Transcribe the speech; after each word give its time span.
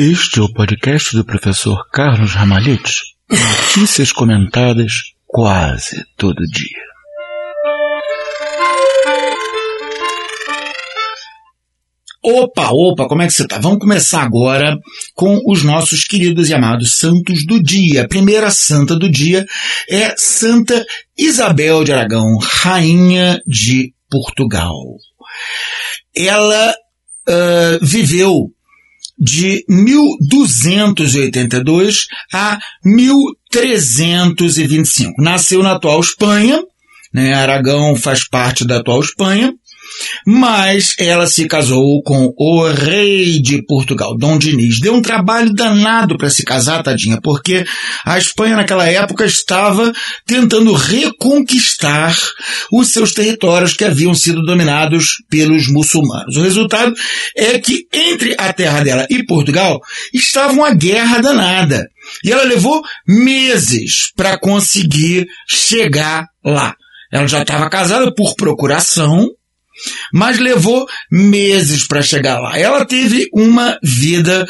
Este 0.00 0.38
é 0.38 0.42
o 0.42 0.52
podcast 0.52 1.16
do 1.16 1.24
professor 1.24 1.84
Carlos 1.90 2.30
Ramalhete. 2.30 3.16
Notícias 3.28 4.12
comentadas 4.12 4.92
quase 5.26 6.04
todo 6.16 6.46
dia. 6.46 6.84
Opa, 12.22 12.68
opa, 12.70 13.08
como 13.08 13.22
é 13.22 13.26
que 13.26 13.32
você 13.32 13.44
tá? 13.48 13.58
Vamos 13.58 13.80
começar 13.80 14.22
agora 14.22 14.78
com 15.16 15.40
os 15.44 15.64
nossos 15.64 16.04
queridos 16.04 16.48
e 16.48 16.54
amados 16.54 16.96
santos 16.96 17.44
do 17.44 17.60
dia. 17.60 18.04
A 18.04 18.08
primeira 18.08 18.52
santa 18.52 18.94
do 18.94 19.10
dia 19.10 19.44
é 19.90 20.14
Santa 20.16 20.86
Isabel 21.18 21.82
de 21.82 21.92
Aragão, 21.92 22.38
rainha 22.40 23.40
de 23.44 23.92
Portugal. 24.08 24.76
Ela 26.14 26.72
uh, 27.28 27.84
viveu 27.84 28.52
de 29.18 29.64
1282 29.68 32.06
a 32.32 32.58
1325. 32.84 35.20
Nasceu 35.20 35.60
na 35.62 35.72
atual 35.72 36.00
Espanha, 36.00 36.62
né? 37.12 37.34
Aragão 37.34 37.96
faz 37.96 38.26
parte 38.28 38.64
da 38.66 38.78
atual 38.78 39.00
Espanha, 39.00 39.52
mas 40.26 40.94
ela 40.98 41.26
se 41.26 41.46
casou 41.46 42.02
com 42.02 42.32
o 42.36 42.66
rei 42.70 43.40
de 43.40 43.62
Portugal, 43.66 44.16
Dom 44.16 44.38
Diniz. 44.38 44.80
Deu 44.80 44.94
um 44.94 45.02
trabalho 45.02 45.52
danado 45.52 46.16
para 46.16 46.30
se 46.30 46.44
casar, 46.44 46.82
tadinha, 46.82 47.20
porque 47.22 47.64
a 48.04 48.18
Espanha 48.18 48.56
naquela 48.56 48.86
época 48.86 49.24
estava 49.24 49.92
tentando 50.26 50.72
reconquistar 50.72 52.16
os 52.72 52.88
seus 52.88 53.12
territórios 53.12 53.74
que 53.74 53.84
haviam 53.84 54.14
sido 54.14 54.42
dominados 54.42 55.16
pelos 55.30 55.68
muçulmanos. 55.68 56.36
O 56.36 56.42
resultado 56.42 56.94
é 57.36 57.58
que 57.58 57.86
entre 57.92 58.34
a 58.38 58.52
terra 58.52 58.82
dela 58.82 59.06
e 59.10 59.24
Portugal 59.24 59.80
estava 60.12 60.52
uma 60.52 60.74
guerra 60.74 61.18
danada. 61.18 61.88
E 62.24 62.32
ela 62.32 62.44
levou 62.44 62.82
meses 63.06 64.12
para 64.16 64.38
conseguir 64.38 65.26
chegar 65.46 66.26
lá. 66.44 66.74
Ela 67.12 67.26
já 67.26 67.42
estava 67.42 67.70
casada 67.70 68.12
por 68.14 68.34
procuração, 68.34 69.28
mas 70.12 70.38
levou 70.38 70.86
meses 71.10 71.86
para 71.86 72.02
chegar 72.02 72.40
lá. 72.40 72.58
Ela 72.58 72.84
teve 72.84 73.28
uma 73.32 73.78
vida 73.82 74.46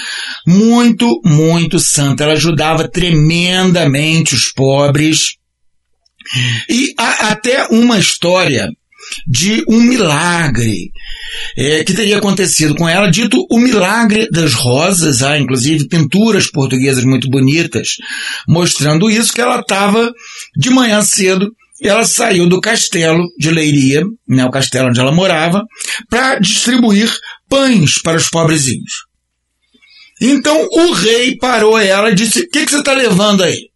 muito, 0.47 1.21
muito 1.25 1.79
santa. 1.79 2.25
Ela 2.25 2.33
ajudava 2.35 2.89
tremendamente 2.89 4.35
os 4.35 4.53
pobres. 4.53 5.37
E 6.69 6.93
há 6.99 7.31
até 7.31 7.67
uma 7.69 7.99
história 7.99 8.69
de 9.27 9.65
um 9.69 9.81
milagre 9.81 10.91
é, 11.57 11.85
que 11.85 11.95
teria 11.95 12.19
acontecido 12.19 12.75
com 12.75 12.89
ela, 12.89 13.11
dito 13.11 13.47
o 13.51 13.59
milagre 13.59 14.29
das 14.31 14.55
rosas, 14.55 15.23
há 15.23 15.39
inclusive 15.39 15.89
pinturas 15.89 16.51
portuguesas 16.51 17.05
muito 17.05 17.29
bonitas 17.29 17.97
mostrando 18.47 19.11
isso, 19.11 19.33
que 19.33 19.41
ela 19.41 19.61
estava 19.61 20.13
de 20.57 20.71
manhã 20.71 21.01
cedo 21.03 21.51
ela 21.81 22.05
saiu 22.05 22.49
do 22.49 22.61
castelo 22.61 23.25
de 23.39 23.51
Leiria, 23.51 24.05
né, 24.27 24.45
o 24.45 24.51
castelo 24.51 24.89
onde 24.89 25.01
ela 25.01 25.13
morava, 25.13 25.65
para 26.11 26.39
distribuir 26.39 27.11
pães 27.49 28.03
para 28.03 28.17
os 28.17 28.29
pobrezinhos. 28.29 29.07
Então 30.21 30.67
o 30.73 30.93
rei 30.93 31.37
parou 31.37 31.79
ela 31.79 32.11
e 32.11 32.15
disse: 32.15 32.41
O 32.41 32.51
que, 32.51 32.65
que 32.65 32.71
você 32.71 32.79
está 32.79 32.93
levando 32.93 33.45
aí? 33.45 33.69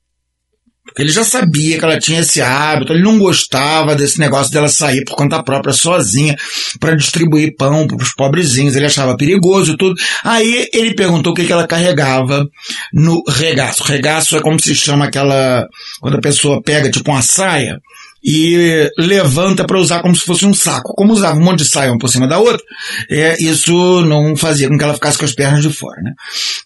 Porque 0.92 1.02
ele 1.02 1.10
já 1.10 1.24
sabia 1.24 1.78
que 1.78 1.84
ela 1.84 1.98
tinha 1.98 2.20
esse 2.20 2.42
hábito, 2.42 2.92
ele 2.92 3.02
não 3.02 3.18
gostava 3.18 3.96
desse 3.96 4.18
negócio 4.18 4.52
dela 4.52 4.68
sair 4.68 5.04
por 5.04 5.16
conta 5.16 5.42
própria 5.42 5.72
sozinha 5.72 6.36
para 6.78 6.94
distribuir 6.94 7.56
pão 7.56 7.86
para 7.86 7.96
os 7.96 8.12
pobrezinhos, 8.14 8.76
ele 8.76 8.84
achava 8.84 9.16
perigoso 9.16 9.72
e 9.72 9.76
tudo. 9.76 9.94
Aí 10.22 10.68
ele 10.72 10.94
perguntou 10.94 11.32
o 11.32 11.34
que, 11.34 11.46
que 11.46 11.52
ela 11.52 11.66
carregava 11.66 12.46
no 12.92 13.22
regaço. 13.26 13.82
Regaço 13.84 14.36
é 14.36 14.40
como 14.40 14.60
se 14.60 14.74
chama 14.74 15.06
aquela, 15.06 15.66
quando 16.00 16.18
a 16.18 16.20
pessoa 16.20 16.62
pega 16.62 16.90
tipo 16.90 17.10
uma 17.10 17.22
saia 17.22 17.80
e 18.22 18.88
levanta 18.98 19.64
para 19.64 19.78
usar 19.78 20.00
como 20.00 20.14
se 20.14 20.24
fosse 20.24 20.46
um 20.46 20.54
saco. 20.54 20.94
Como 20.94 21.12
usava 21.12 21.38
um 21.38 21.42
monte 21.42 21.60
de 21.60 21.64
saia 21.64 21.90
uma 21.90 21.98
por 21.98 22.08
cima 22.08 22.28
da 22.28 22.38
outra, 22.38 22.62
é, 23.10 23.42
isso 23.42 24.04
não 24.04 24.36
fazia 24.36 24.68
com 24.68 24.76
que 24.76 24.84
ela 24.84 24.94
ficasse 24.94 25.18
com 25.18 25.24
as 25.24 25.34
pernas 25.34 25.62
de 25.62 25.72
fora. 25.72 26.00
Né? 26.02 26.12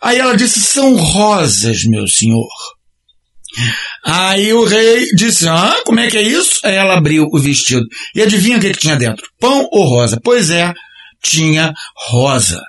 Aí 0.03 0.19
ela 0.19 0.37
disse, 0.37 0.61
são 0.61 0.95
rosas, 0.97 1.85
meu 1.85 2.07
senhor. 2.07 2.49
Aí 4.05 4.53
o 4.53 4.65
rei 4.65 5.07
disse, 5.15 5.49
ah, 5.49 5.77
como 5.85 6.01
é 6.01 6.09
que 6.09 6.17
é 6.17 6.23
isso? 6.23 6.61
Aí 6.65 6.75
ela 6.75 6.97
abriu 6.97 7.27
o 7.33 7.39
vestido. 7.39 7.85
E 8.15 8.23
adivinha 8.23 8.59
o 8.59 8.61
que, 8.61 8.73
que 8.73 8.81
tinha 8.81 8.97
dentro? 8.97 9.27
Pão 9.41 9.69
ou 9.73 9.85
rosa? 9.85 10.21
Pois 10.23 10.51
é, 10.51 10.73
tinha 11.23 11.73
rosa. 12.09 12.61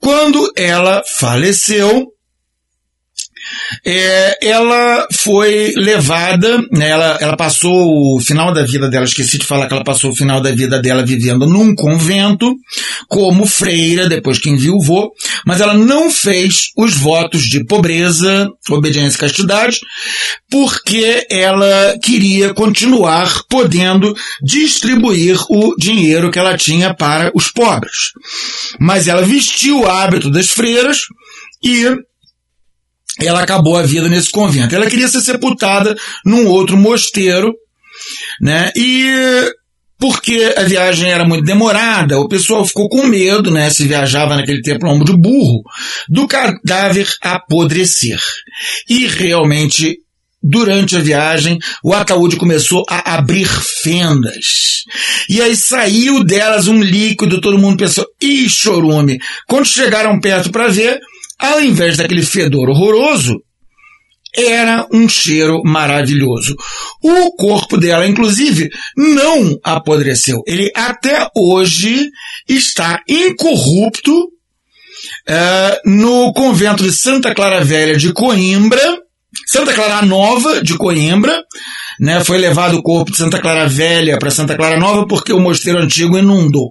Quando 0.00 0.52
ela 0.56 1.02
faleceu, 1.18 2.11
é, 3.84 4.38
ela 4.42 5.06
foi 5.12 5.72
levada, 5.76 6.58
né, 6.70 6.90
ela, 6.90 7.18
ela 7.20 7.36
passou 7.36 8.16
o 8.16 8.20
final 8.20 8.52
da 8.52 8.62
vida 8.62 8.88
dela, 8.88 9.04
esqueci 9.04 9.38
de 9.38 9.46
falar 9.46 9.66
que 9.66 9.74
ela 9.74 9.84
passou 9.84 10.10
o 10.10 10.16
final 10.16 10.40
da 10.40 10.50
vida 10.50 10.80
dela 10.80 11.04
vivendo 11.04 11.46
num 11.46 11.74
convento, 11.74 12.54
como 13.08 13.46
freira, 13.46 14.08
depois 14.08 14.38
que 14.38 14.50
enviuvou, 14.50 15.10
mas 15.46 15.60
ela 15.60 15.74
não 15.74 16.10
fez 16.10 16.70
os 16.76 16.94
votos 16.94 17.42
de 17.42 17.64
pobreza, 17.64 18.48
obediência 18.70 19.16
e 19.16 19.20
castidade, 19.20 19.80
porque 20.50 21.26
ela 21.30 21.98
queria 22.02 22.54
continuar 22.54 23.42
podendo 23.48 24.14
distribuir 24.42 25.38
o 25.48 25.74
dinheiro 25.76 26.30
que 26.30 26.38
ela 26.38 26.56
tinha 26.56 26.94
para 26.94 27.30
os 27.34 27.48
pobres. 27.48 28.12
Mas 28.78 29.08
ela 29.08 29.22
vestiu 29.22 29.80
o 29.80 29.88
hábito 29.88 30.30
das 30.30 30.50
freiras 30.50 30.98
e 31.62 31.86
ela 33.26 33.42
acabou 33.42 33.76
a 33.76 33.82
vida 33.82 34.08
nesse 34.08 34.30
convento. 34.30 34.74
Ela 34.74 34.86
queria 34.86 35.08
ser 35.08 35.20
sepultada 35.20 35.96
num 36.24 36.46
outro 36.46 36.76
mosteiro, 36.76 37.54
né? 38.40 38.70
E 38.76 39.52
porque 39.98 40.52
a 40.56 40.64
viagem 40.64 41.12
era 41.12 41.24
muito 41.24 41.44
demorada, 41.44 42.18
o 42.18 42.26
pessoal 42.26 42.64
ficou 42.64 42.88
com 42.88 43.06
medo, 43.06 43.52
né? 43.52 43.70
Se 43.70 43.86
viajava 43.86 44.34
naquele 44.34 44.60
tempo 44.60 44.84
no 44.84 44.92
ombro 44.92 45.06
de 45.06 45.16
burro, 45.16 45.62
do 46.08 46.26
cadáver 46.26 47.08
apodrecer. 47.22 48.18
E 48.88 49.06
realmente 49.06 49.96
durante 50.42 50.96
a 50.96 51.00
viagem, 51.00 51.58
o 51.84 51.94
ataúde 51.94 52.36
começou 52.36 52.84
a 52.88 53.14
abrir 53.14 53.46
fendas. 53.46 54.82
E 55.28 55.40
aí 55.40 55.54
saiu 55.54 56.24
delas 56.24 56.66
um 56.66 56.82
líquido, 56.82 57.40
todo 57.40 57.58
mundo 57.58 57.78
pensou, 57.78 58.04
ih, 58.20 58.48
chorume. 58.48 59.20
Quando 59.46 59.66
chegaram 59.66 60.18
perto 60.18 60.50
para 60.50 60.68
ver, 60.68 60.98
ao 61.42 61.60
invés 61.60 61.96
daquele 61.96 62.22
fedor 62.22 62.70
horroroso, 62.70 63.42
era 64.34 64.86
um 64.92 65.08
cheiro 65.08 65.60
maravilhoso. 65.62 66.56
O 67.02 67.36
corpo 67.36 67.76
dela, 67.76 68.06
inclusive, 68.06 68.70
não 68.96 69.58
apodreceu. 69.62 70.42
Ele 70.46 70.70
até 70.74 71.28
hoje 71.36 72.08
está 72.48 73.02
incorrupto 73.06 74.12
uh, 74.14 75.90
no 75.90 76.32
convento 76.32 76.82
de 76.82 76.92
Santa 76.92 77.34
Clara 77.34 77.62
Velha 77.62 77.96
de 77.96 78.12
Coimbra, 78.12 78.98
Santa 79.46 79.74
Clara 79.74 80.06
Nova 80.06 80.62
de 80.62 80.78
Coimbra, 80.78 81.42
né, 82.02 82.24
foi 82.24 82.36
levado 82.36 82.76
o 82.76 82.82
corpo 82.82 83.12
de 83.12 83.16
Santa 83.16 83.38
Clara 83.38 83.68
Velha 83.68 84.18
para 84.18 84.28
Santa 84.28 84.56
Clara 84.56 84.76
Nova 84.76 85.06
porque 85.06 85.32
o 85.32 85.38
mosteiro 85.38 85.78
antigo 85.78 86.18
inundou. 86.18 86.68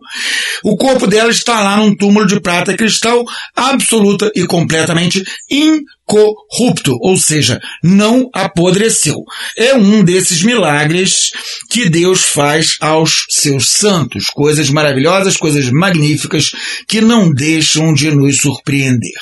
O 0.61 0.75
corpo 0.75 1.07
dela 1.07 1.31
está 1.31 1.61
lá 1.61 1.77
num 1.77 1.95
túmulo 1.95 2.27
de 2.27 2.41
prata 2.41 2.73
e 2.73 2.75
cristal 2.75 3.23
absoluta 3.55 4.29
e 4.35 4.45
completamente 4.45 5.23
incorrupto, 5.49 6.97
ou 6.99 7.15
seja, 7.17 7.61
não 7.81 8.29
apodreceu. 8.33 9.23
É 9.57 9.73
um 9.73 10.03
desses 10.03 10.43
milagres 10.43 11.29
que 11.69 11.89
Deus 11.89 12.23
faz 12.23 12.75
aos 12.81 13.25
seus 13.29 13.69
santos, 13.69 14.25
coisas 14.25 14.69
maravilhosas, 14.69 15.37
coisas 15.37 15.69
magníficas 15.71 16.51
que 16.89 16.99
não 16.99 17.31
deixam 17.31 17.93
de 17.93 18.11
nos 18.11 18.35
surpreender. 18.35 19.13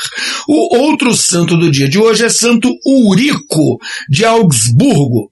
O 0.48 0.76
outro 0.76 1.16
santo 1.16 1.56
do 1.56 1.70
dia 1.70 1.88
de 1.88 2.00
hoje 2.00 2.26
é 2.26 2.30
Santo 2.30 2.74
Urico 2.84 3.78
de 4.10 4.26
Augsburgo. 4.26 5.30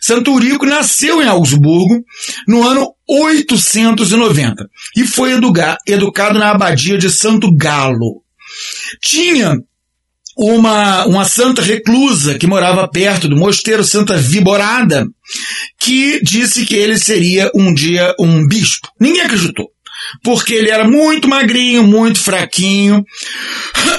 Santo 0.00 0.32
Urico 0.32 0.66
nasceu 0.66 1.22
em 1.22 1.26
Augsburgo 1.26 2.04
no 2.46 2.66
ano 2.66 2.94
890 3.08 4.68
e 4.96 5.06
foi 5.06 5.32
educado 5.86 6.38
na 6.38 6.50
abadia 6.50 6.98
de 6.98 7.10
Santo 7.10 7.54
Galo. 7.54 8.22
Tinha 9.02 9.56
uma, 10.36 11.04
uma 11.06 11.24
santa 11.24 11.60
reclusa 11.60 12.38
que 12.38 12.46
morava 12.46 12.88
perto 12.88 13.28
do 13.28 13.36
mosteiro 13.36 13.82
Santa 13.82 14.16
Viborada, 14.16 15.06
que 15.78 16.20
disse 16.22 16.64
que 16.64 16.76
ele 16.76 16.96
seria 16.96 17.50
um 17.54 17.74
dia 17.74 18.14
um 18.20 18.46
bispo. 18.46 18.88
Ninguém 19.00 19.22
acreditou 19.22 19.70
porque 20.22 20.54
ele 20.54 20.70
era 20.70 20.86
muito 20.86 21.28
magrinho, 21.28 21.82
muito 21.82 22.20
fraquinho, 22.20 23.04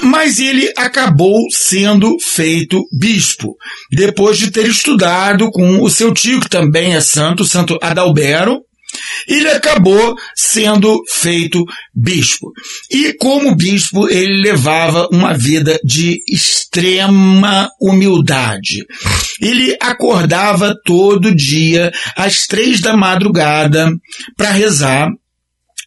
mas 0.02 0.38
ele 0.38 0.72
acabou 0.76 1.38
sendo 1.50 2.16
feito 2.20 2.82
bispo, 2.92 3.56
depois 3.90 4.38
de 4.38 4.50
ter 4.50 4.66
estudado 4.66 5.50
com 5.50 5.82
o 5.82 5.90
seu 5.90 6.12
tio, 6.12 6.40
que 6.40 6.48
também 6.48 6.94
é 6.94 7.00
santo, 7.00 7.44
santo 7.44 7.78
Adalbero, 7.82 8.60
ele 9.28 9.48
acabou 9.50 10.16
sendo 10.34 11.00
feito 11.08 11.64
bispo. 11.94 12.52
E 12.90 13.12
como 13.14 13.54
bispo, 13.54 14.08
ele 14.08 14.42
levava 14.42 15.08
uma 15.12 15.32
vida 15.32 15.78
de 15.84 16.20
extrema 16.28 17.68
humildade. 17.80 18.84
Ele 19.40 19.76
acordava 19.80 20.74
todo 20.84 21.34
dia 21.34 21.92
às 22.16 22.46
três 22.46 22.80
da 22.80 22.96
madrugada 22.96 23.90
para 24.36 24.50
rezar 24.50 25.08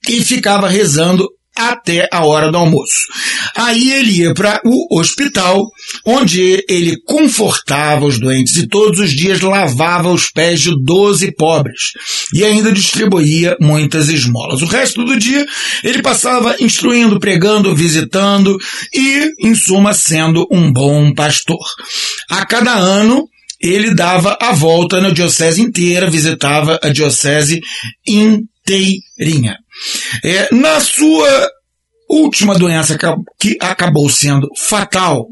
e 0.07 0.23
ficava 0.23 0.67
rezando 0.67 1.27
até 1.55 2.07
a 2.11 2.25
hora 2.25 2.51
do 2.51 2.57
almoço. 2.57 2.93
Aí 3.55 3.91
ele 3.91 4.11
ia 4.21 4.33
para 4.33 4.59
o 4.65 4.99
hospital, 4.99 5.67
onde 6.05 6.63
ele 6.67 6.97
confortava 7.05 8.05
os 8.05 8.19
doentes 8.19 8.55
e 8.57 8.67
todos 8.67 8.99
os 8.99 9.11
dias 9.11 9.39
lavava 9.41 10.09
os 10.09 10.31
pés 10.31 10.61
de 10.61 10.71
doze 10.83 11.31
pobres 11.31 11.91
e 12.33 12.43
ainda 12.43 12.71
distribuía 12.71 13.55
muitas 13.61 14.09
esmolas. 14.09 14.61
O 14.61 14.65
resto 14.65 15.03
do 15.03 15.17
dia 15.17 15.45
ele 15.83 16.01
passava 16.01 16.55
instruindo, 16.59 17.19
pregando, 17.19 17.75
visitando 17.75 18.57
e, 18.93 19.29
em 19.39 19.53
suma, 19.53 19.93
sendo 19.93 20.47
um 20.51 20.71
bom 20.71 21.13
pastor. 21.13 21.63
A 22.29 22.45
cada 22.45 22.73
ano 22.73 23.27
ele 23.61 23.93
dava 23.93 24.37
a 24.41 24.51
volta 24.51 24.99
na 24.99 25.09
diocese 25.09 25.61
inteira, 25.61 26.09
visitava 26.09 26.77
a 26.83 26.89
diocese 26.89 27.61
inteirinha. 28.65 29.57
É, 30.23 30.53
na 30.53 30.79
sua 30.79 31.49
última 32.09 32.55
doença 32.55 32.97
que 33.39 33.57
acabou 33.59 34.09
sendo 34.09 34.47
fatal, 34.57 35.27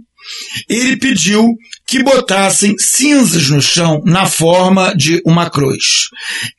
ele 0.70 0.98
pediu 0.98 1.46
que 1.88 2.04
botassem 2.04 2.76
cinzas 2.78 3.50
no 3.50 3.62
chão 3.62 4.02
na 4.06 4.26
forma 4.26 4.96
de 4.96 5.22
uma 5.26 5.50
cruz. 5.50 6.10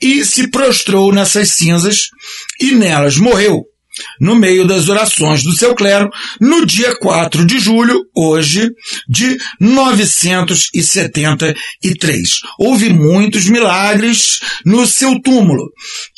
E 0.00 0.24
se 0.24 0.50
prostrou 0.50 1.12
nessas 1.12 1.52
cinzas 1.52 2.08
e 2.60 2.72
nelas 2.72 3.16
morreu 3.16 3.62
no 4.20 4.34
meio 4.34 4.66
das 4.66 4.88
orações 4.88 5.42
do 5.42 5.52
seu 5.52 5.74
clero, 5.74 6.08
no 6.40 6.64
dia 6.64 6.96
4 6.96 7.44
de 7.44 7.58
julho, 7.58 8.06
hoje, 8.14 8.70
de 9.08 9.36
973. 9.60 12.28
Houve 12.58 12.92
muitos 12.92 13.46
milagres 13.46 14.40
no 14.64 14.86
seu 14.86 15.20
túmulo. 15.20 15.70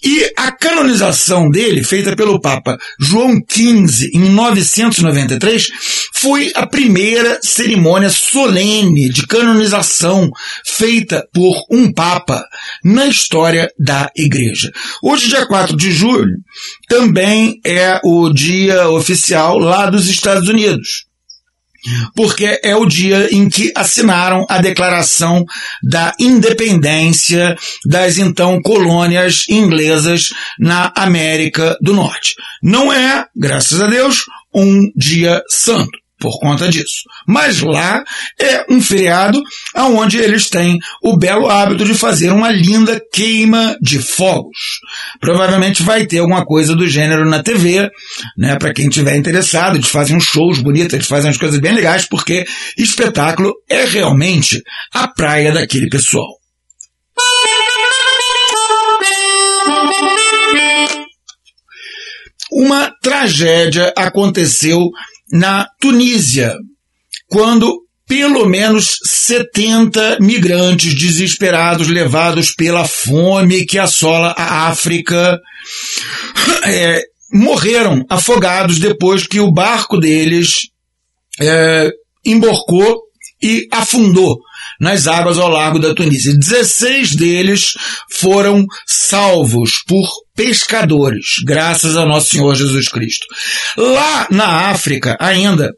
E 0.04 0.32
a 0.36 0.52
canonização 0.52 1.50
dele, 1.50 1.82
feita 1.82 2.14
pelo 2.14 2.40
Papa 2.40 2.78
João 3.00 3.40
XV 3.50 4.10
em 4.14 4.28
993, 4.30 5.68
foi 6.14 6.52
a 6.54 6.66
primeira 6.66 7.38
cerimônia 7.42 8.10
solene 8.10 9.08
de 9.08 9.26
canonização 9.26 10.30
feita 10.64 11.26
por 11.32 11.64
um 11.70 11.92
Papa 11.92 12.44
na 12.82 13.06
história 13.06 13.68
da 13.78 14.10
Igreja. 14.16 14.72
Hoje, 15.02 15.28
dia 15.28 15.46
4 15.46 15.76
de 15.76 15.90
julho, 15.90 16.32
também 16.88 17.60
é 17.64 18.00
o 18.04 18.30
dia 18.32 18.88
oficial 18.88 19.58
lá 19.58 19.88
dos 19.90 20.08
Estados 20.08 20.48
Unidos. 20.48 21.06
Porque 22.16 22.58
é 22.62 22.74
o 22.74 22.86
dia 22.86 23.28
em 23.30 23.48
que 23.48 23.70
assinaram 23.76 24.46
a 24.48 24.58
declaração 24.58 25.44
da 25.82 26.14
independência 26.18 27.54
das 27.84 28.16
então 28.16 28.60
colônias 28.62 29.44
inglesas 29.50 30.30
na 30.58 30.90
América 30.96 31.76
do 31.82 31.92
Norte. 31.92 32.34
Não 32.62 32.90
é, 32.90 33.26
graças 33.36 33.82
a 33.82 33.86
Deus, 33.86 34.24
um 34.54 34.90
dia 34.96 35.42
santo 35.48 36.03
por 36.18 36.38
conta 36.40 36.68
disso. 36.68 37.02
Mas 37.26 37.60
lá 37.60 38.02
é 38.40 38.64
um 38.70 38.80
feriado 38.80 39.42
onde 39.76 40.18
eles 40.18 40.48
têm 40.48 40.78
o 41.02 41.16
belo 41.16 41.48
hábito 41.48 41.84
de 41.84 41.94
fazer 41.94 42.30
uma 42.30 42.50
linda 42.50 43.00
queima 43.12 43.76
de 43.80 43.98
fogos. 43.98 44.80
Provavelmente 45.20 45.82
vai 45.82 46.06
ter 46.06 46.18
alguma 46.18 46.44
coisa 46.44 46.74
do 46.74 46.88
gênero 46.88 47.28
na 47.28 47.42
TV, 47.42 47.90
né? 48.38 48.56
Para 48.56 48.72
quem 48.72 48.88
tiver 48.88 49.16
interessado, 49.16 49.76
eles 49.76 49.88
fazem 49.88 50.16
uns 50.16 50.24
shows 50.24 50.60
bonitos, 50.60 50.94
eles 50.94 51.06
fazem 51.06 51.28
umas 51.28 51.38
coisas 51.38 51.60
bem 51.60 51.74
legais, 51.74 52.06
porque 52.08 52.46
espetáculo 52.78 53.52
é 53.68 53.84
realmente 53.84 54.62
a 54.92 55.08
praia 55.08 55.52
daquele 55.52 55.88
pessoal. 55.88 56.38
Uma 62.52 62.92
tragédia 63.02 63.92
aconteceu 63.96 64.78
na 65.32 65.66
Tunísia, 65.80 66.56
quando 67.28 67.84
pelo 68.06 68.46
menos 68.46 68.98
70 69.04 70.18
migrantes 70.20 70.94
desesperados 70.94 71.88
levados 71.88 72.52
pela 72.52 72.86
fome 72.86 73.64
que 73.64 73.78
assola 73.78 74.34
a 74.36 74.68
África 74.68 75.40
é, 76.66 77.02
morreram 77.32 78.04
afogados 78.10 78.78
depois 78.78 79.26
que 79.26 79.40
o 79.40 79.50
barco 79.50 79.98
deles 79.98 80.68
é, 81.40 81.90
emborcou 82.24 83.00
e 83.42 83.66
afundou 83.72 84.38
nas 84.80 85.06
águas 85.06 85.38
ao 85.38 85.48
largo 85.48 85.78
da 85.78 85.94
Tunísia. 85.94 86.36
16 86.36 87.16
deles 87.16 87.72
foram 88.10 88.66
salvos 88.86 89.82
por 89.86 90.06
pescadores, 90.34 91.36
graças 91.44 91.96
a 91.96 92.04
nosso 92.04 92.30
Senhor 92.30 92.54
Jesus 92.54 92.88
Cristo. 92.88 93.26
Lá 93.76 94.26
na 94.30 94.70
África, 94.70 95.16
ainda, 95.20 95.72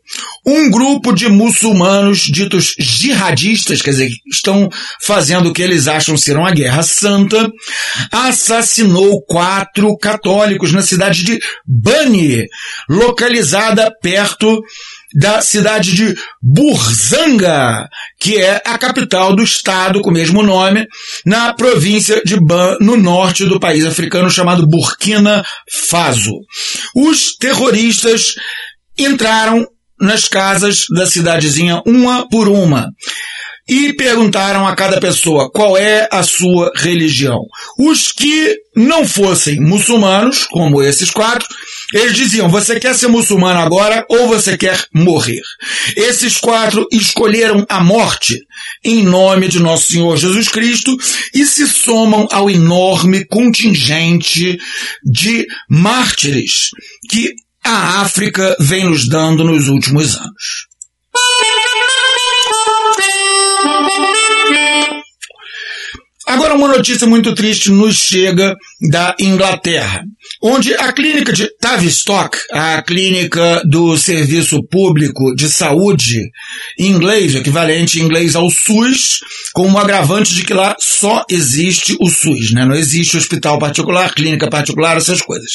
um 0.47 0.71
grupo 0.71 1.13
de 1.13 1.29
muçulmanos 1.29 2.21
ditos 2.21 2.75
jihadistas, 2.79 3.83
quer 3.83 3.91
dizer, 3.91 4.09
estão 4.27 4.69
fazendo 5.03 5.51
o 5.51 5.53
que 5.53 5.63
eles 5.63 5.87
acham 5.87 6.17
ser 6.17 6.37
uma 6.37 6.51
guerra 6.51 6.83
santa, 6.83 7.51
assassinou 8.11 9.23
quatro 9.23 9.97
católicos 9.99 10.73
na 10.73 10.83
cidade 10.83 11.23
de 11.23 11.39
Bani, 11.67 12.47
localizada 12.89 13.91
perto 14.01 14.63
da 15.17 15.41
cidade 15.41 15.95
de 15.95 16.15
Burzanga, 16.43 17.89
que 18.21 18.37
é 18.37 18.63
a 18.67 18.77
capital 18.77 19.35
do 19.35 19.43
estado 19.43 20.03
com 20.03 20.11
o 20.11 20.13
mesmo 20.13 20.43
nome, 20.43 20.87
na 21.25 21.55
província 21.55 22.21
de 22.23 22.39
Ban, 22.39 22.77
no 22.81 22.99
norte 22.99 23.47
do 23.47 23.59
país 23.59 23.87
africano 23.87 24.31
chamado 24.31 24.67
Burkina 24.67 25.43
Faso. 25.89 26.33
Os 26.95 27.35
terroristas 27.35 28.35
entraram 28.99 29.67
nas 29.99 30.29
casas 30.29 30.85
da 30.95 31.07
cidadezinha 31.07 31.81
uma 31.87 32.29
por 32.29 32.47
uma 32.47 32.91
e 33.69 33.93
perguntaram 33.95 34.67
a 34.67 34.77
cada 34.77 35.01
pessoa 35.01 35.51
qual 35.51 35.77
é 35.77 36.09
a 36.13 36.23
sua 36.23 36.71
religião. 36.77 37.41
Os 37.79 38.13
que 38.13 38.57
não 38.77 39.07
fossem 39.07 39.61
muçulmanos, 39.61 40.45
como 40.45 40.83
esses 40.83 41.11
quatro, 41.11 41.49
eles 41.97 42.15
diziam: 42.15 42.49
você 42.49 42.79
quer 42.79 42.95
ser 42.95 43.09
muçulmano 43.09 43.59
agora 43.59 44.05
ou 44.09 44.29
você 44.29 44.57
quer 44.57 44.85
morrer? 44.93 45.41
Esses 45.97 46.39
quatro 46.39 46.87
escolheram 46.93 47.65
a 47.69 47.83
morte 47.83 48.39
em 48.85 49.03
nome 49.03 49.49
de 49.49 49.61
nosso 49.61 49.93
Senhor 49.93 50.17
Jesus 50.17 50.49
Cristo 50.49 50.97
e 51.35 51.45
se 51.47 51.67
somam 51.67 52.29
ao 52.31 52.51
enorme 52.51 53.25
contingente 53.25 54.59
de 55.05 55.47
mártires 55.69 56.71
que 57.11 57.33
a 57.65 58.01
África 58.01 58.57
vem 58.61 58.85
nos 58.85 59.09
dando 59.09 59.43
nos 59.43 59.69
últimos 59.69 60.17
anos. 60.17 60.66
Agora 66.27 66.55
uma 66.55 66.67
notícia 66.67 67.07
muito 67.07 67.33
triste 67.37 67.71
nos 67.71 67.95
chega 67.95 68.57
da 68.91 69.15
Inglaterra, 69.21 70.03
onde 70.43 70.75
a 70.75 70.93
clínica 70.93 71.33
de 71.33 71.49
Tavistock, 71.61 72.37
a 72.51 72.83
clínica 72.83 73.63
do 73.65 73.97
Serviço 73.97 74.61
Público 74.69 75.37
de 75.37 75.49
Saúde 75.49 76.29
inglês, 76.77 77.37
equivalente 77.37 78.01
em 78.01 78.03
inglês 78.03 78.35
ao 78.35 78.51
SUS, 78.51 79.21
com 79.55 79.69
um 79.69 79.79
agravante 79.79 80.35
de 80.35 80.45
que 80.45 80.53
lá 80.53 80.75
só 80.81 81.25
existe 81.31 81.97
o 82.01 82.11
SUS, 82.11 82.53
né? 82.53 82.65
não 82.65 82.75
existe 82.75 83.17
hospital 83.17 83.61
particular, 83.61 84.13
clínica 84.13 84.51
particular, 84.51 84.97
essas 84.97 85.23
coisas. 85.23 85.53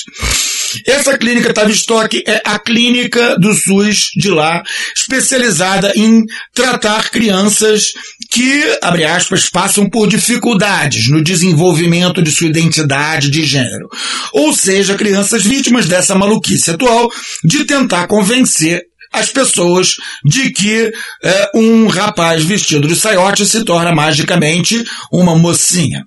Essa 0.88 1.18
clínica 1.18 1.54
Tavistock 1.54 2.24
é 2.26 2.42
a 2.46 2.58
clínica 2.58 3.38
do 3.38 3.54
SUS 3.54 4.12
de 4.16 4.30
lá, 4.30 4.64
especializada 4.96 5.92
em 5.98 6.24
tratar 6.54 7.12
crianças 7.12 7.88
que, 8.32 8.80
abre 8.82 9.04
aspas, 9.04 9.50
passam 9.50 9.90
por 9.90 10.08
dificuldades 10.08 11.10
no 11.10 11.22
desenvolvimento 11.22 12.22
de 12.22 12.32
sua 12.32 12.48
identidade 12.48 13.30
de 13.30 13.44
gênero. 13.44 13.90
Ou 14.32 14.54
seja, 14.54 14.96
crianças 14.96 15.44
vítimas 15.44 15.86
dessa 15.86 16.16
maluquice 16.16 16.72
atual 16.72 17.12
de 17.44 17.66
tentar 17.66 18.08
convencer 18.08 18.84
as 19.12 19.30
pessoas 19.30 19.98
de 20.24 20.52
que 20.52 20.94
é, 21.22 21.52
um 21.54 21.88
rapaz 21.88 22.46
vestido 22.46 22.88
de 22.88 22.96
saiote 22.96 23.46
se 23.46 23.66
torna 23.66 23.94
magicamente 23.94 24.82
uma 25.12 25.38
mocinha. 25.38 26.06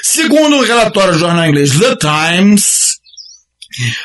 Segundo 0.00 0.58
o 0.58 0.62
relatório 0.62 1.14
do 1.14 1.18
jornal 1.18 1.48
inglês 1.48 1.72
The 1.76 1.96
Times, 1.96 2.98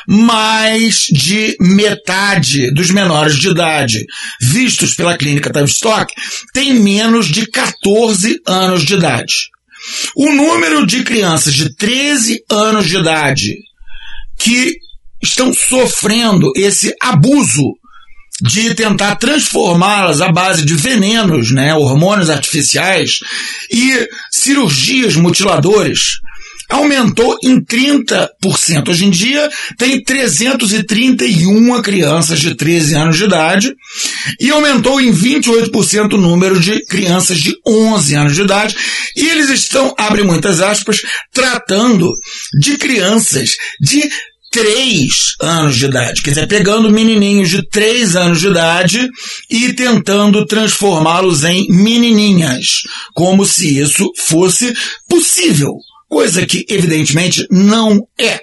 mais 0.06 1.06
de 1.06 1.56
metade 1.60 2.72
dos 2.72 2.90
menores 2.90 3.36
de 3.36 3.48
idade 3.48 4.04
vistos 4.40 4.94
pela 4.94 5.16
clínica 5.16 5.52
Tavistock 5.52 6.12
tem 6.52 6.74
menos 6.74 7.26
de 7.26 7.46
14 7.46 8.40
anos 8.46 8.84
de 8.84 8.94
idade. 8.94 9.34
o 10.16 10.32
número 10.32 10.86
de 10.86 11.02
crianças 11.02 11.54
de 11.54 11.74
13 11.74 12.44
anos 12.50 12.88
de 12.88 12.96
idade 12.96 13.56
que 14.38 14.76
estão 15.22 15.52
sofrendo 15.52 16.52
esse 16.56 16.94
abuso 17.00 17.74
de 18.42 18.74
tentar 18.74 19.16
transformá-las 19.16 20.22
à 20.22 20.32
base 20.32 20.64
de 20.64 20.74
venenos, 20.74 21.50
né, 21.50 21.74
hormônios 21.74 22.30
artificiais 22.30 23.18
e 23.70 24.08
cirurgias 24.30 25.14
mutiladoras 25.14 26.20
aumentou 26.70 27.36
em 27.42 27.60
30%. 27.60 28.88
Hoje 28.88 29.04
em 29.04 29.10
dia 29.10 29.50
tem 29.76 30.02
331 30.02 31.82
crianças 31.82 32.38
de 32.40 32.54
13 32.54 32.94
anos 32.94 33.18
de 33.18 33.24
idade 33.24 33.74
e 34.38 34.50
aumentou 34.50 35.00
em 35.00 35.12
28% 35.12 36.14
o 36.14 36.16
número 36.16 36.58
de 36.58 36.84
crianças 36.86 37.38
de 37.38 37.52
11 37.66 38.14
anos 38.14 38.34
de 38.34 38.42
idade. 38.42 38.76
E 39.16 39.28
eles 39.28 39.50
estão, 39.50 39.94
abre 39.98 40.22
muitas 40.22 40.60
aspas, 40.60 41.00
tratando 41.32 42.08
de 42.60 42.78
crianças 42.78 43.50
de 43.80 44.08
3 44.52 45.08
anos 45.40 45.76
de 45.76 45.84
idade, 45.84 46.22
quer 46.22 46.30
dizer, 46.30 46.48
pegando 46.48 46.90
menininhos 46.90 47.50
de 47.50 47.64
3 47.68 48.16
anos 48.16 48.40
de 48.40 48.48
idade 48.48 49.08
e 49.48 49.72
tentando 49.72 50.44
transformá-los 50.44 51.44
em 51.44 51.68
menininhas, 51.70 52.82
como 53.14 53.46
se 53.46 53.78
isso 53.78 54.10
fosse 54.26 54.74
possível 55.08 55.76
coisa 56.10 56.44
que 56.44 56.66
evidentemente 56.68 57.46
não 57.50 58.06
é. 58.18 58.40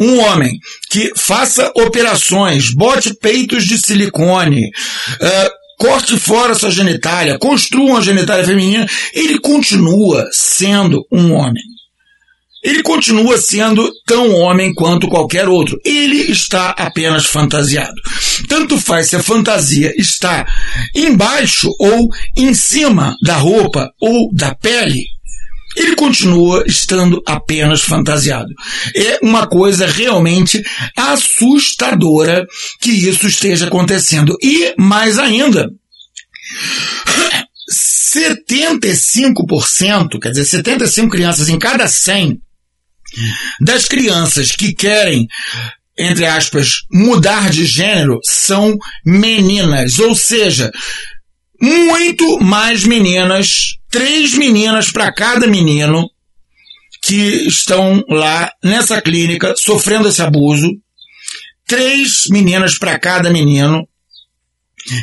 Um 0.00 0.18
homem 0.20 0.58
que 0.88 1.12
faça 1.14 1.70
operações, 1.76 2.74
bote 2.74 3.14
peitos 3.14 3.66
de 3.66 3.78
silicone, 3.78 4.68
uh, 4.68 5.50
corte 5.78 6.18
fora 6.18 6.54
sua 6.54 6.70
genitália, 6.70 7.38
construa 7.38 7.90
uma 7.90 8.00
genitália 8.02 8.44
feminina, 8.44 8.86
ele 9.12 9.38
continua 9.38 10.26
sendo 10.32 11.06
um 11.12 11.32
homem. 11.34 11.62
Ele 12.64 12.82
continua 12.82 13.36
sendo 13.38 13.90
tão 14.06 14.34
homem 14.36 14.72
quanto 14.72 15.08
qualquer 15.08 15.48
outro. 15.48 15.78
Ele 15.84 16.30
está 16.30 16.70
apenas 16.70 17.26
fantasiado. 17.26 18.00
Tanto 18.48 18.80
faz 18.80 19.08
se 19.08 19.16
a 19.16 19.22
fantasia 19.22 19.92
está 19.98 20.46
embaixo 20.94 21.68
ou 21.78 22.08
em 22.36 22.54
cima 22.54 23.16
da 23.20 23.36
roupa 23.36 23.90
ou 24.00 24.32
da 24.32 24.54
pele 24.54 25.11
ele 25.76 25.94
continua 25.94 26.64
estando 26.66 27.22
apenas 27.26 27.82
fantasiado. 27.82 28.48
É 28.94 29.18
uma 29.22 29.46
coisa 29.46 29.86
realmente 29.86 30.62
assustadora 30.96 32.46
que 32.80 32.90
isso 32.90 33.26
esteja 33.26 33.66
acontecendo. 33.66 34.34
E, 34.42 34.74
mais 34.78 35.18
ainda, 35.18 35.68
75%, 38.14 40.18
quer 40.20 40.30
dizer, 40.30 40.44
75 40.44 41.10
crianças 41.10 41.48
em 41.48 41.58
cada 41.58 41.88
100 41.88 42.38
das 43.60 43.86
crianças 43.86 44.52
que 44.52 44.74
querem 44.74 45.26
entre 45.98 46.24
aspas, 46.24 46.82
mudar 46.90 47.50
de 47.50 47.64
gênero 47.64 48.18
são 48.24 48.76
meninas. 49.04 49.98
Ou 49.98 50.14
seja, 50.14 50.70
muito 51.60 52.40
mais 52.40 52.84
meninas, 52.84 53.76
três 53.92 54.32
meninas 54.34 54.90
para 54.90 55.12
cada 55.12 55.46
menino 55.46 56.10
que 57.02 57.46
estão 57.46 58.02
lá 58.08 58.50
nessa 58.64 59.00
clínica 59.02 59.54
sofrendo 59.56 60.08
esse 60.08 60.22
abuso, 60.22 60.68
três 61.66 62.24
meninas 62.30 62.78
para 62.78 62.98
cada 62.98 63.30
menino 63.30 63.86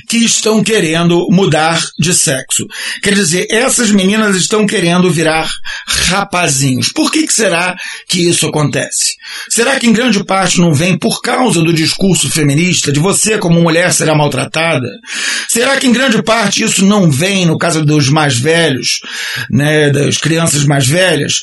que 0.07 0.17
estão 0.17 0.63
querendo 0.63 1.27
mudar 1.29 1.81
de 1.97 2.13
sexo. 2.13 2.65
Quer 3.01 3.13
dizer, 3.13 3.47
essas 3.49 3.91
meninas 3.91 4.35
estão 4.35 4.65
querendo 4.65 5.09
virar 5.09 5.49
rapazinhos. 5.87 6.91
Por 6.91 7.11
que, 7.11 7.25
que 7.25 7.33
será 7.33 7.75
que 8.07 8.27
isso 8.27 8.47
acontece? 8.47 9.13
Será 9.49 9.79
que 9.79 9.87
em 9.87 9.93
grande 9.93 10.23
parte 10.23 10.59
não 10.59 10.73
vem 10.73 10.97
por 10.97 11.21
causa 11.21 11.61
do 11.61 11.73
discurso 11.73 12.29
feminista 12.29 12.91
de 12.91 12.99
você 12.99 13.37
como 13.37 13.61
mulher 13.61 13.93
será 13.93 14.15
maltratada? 14.15 14.87
Será 15.47 15.77
que 15.77 15.87
em 15.87 15.93
grande 15.93 16.21
parte 16.23 16.63
isso 16.63 16.85
não 16.85 17.09
vem 17.09 17.45
no 17.45 17.57
caso 17.57 17.85
dos 17.85 18.09
mais 18.09 18.37
velhos, 18.37 18.99
né, 19.49 19.89
das 19.89 20.17
crianças 20.17 20.65
mais 20.65 20.87
velhas, 20.87 21.33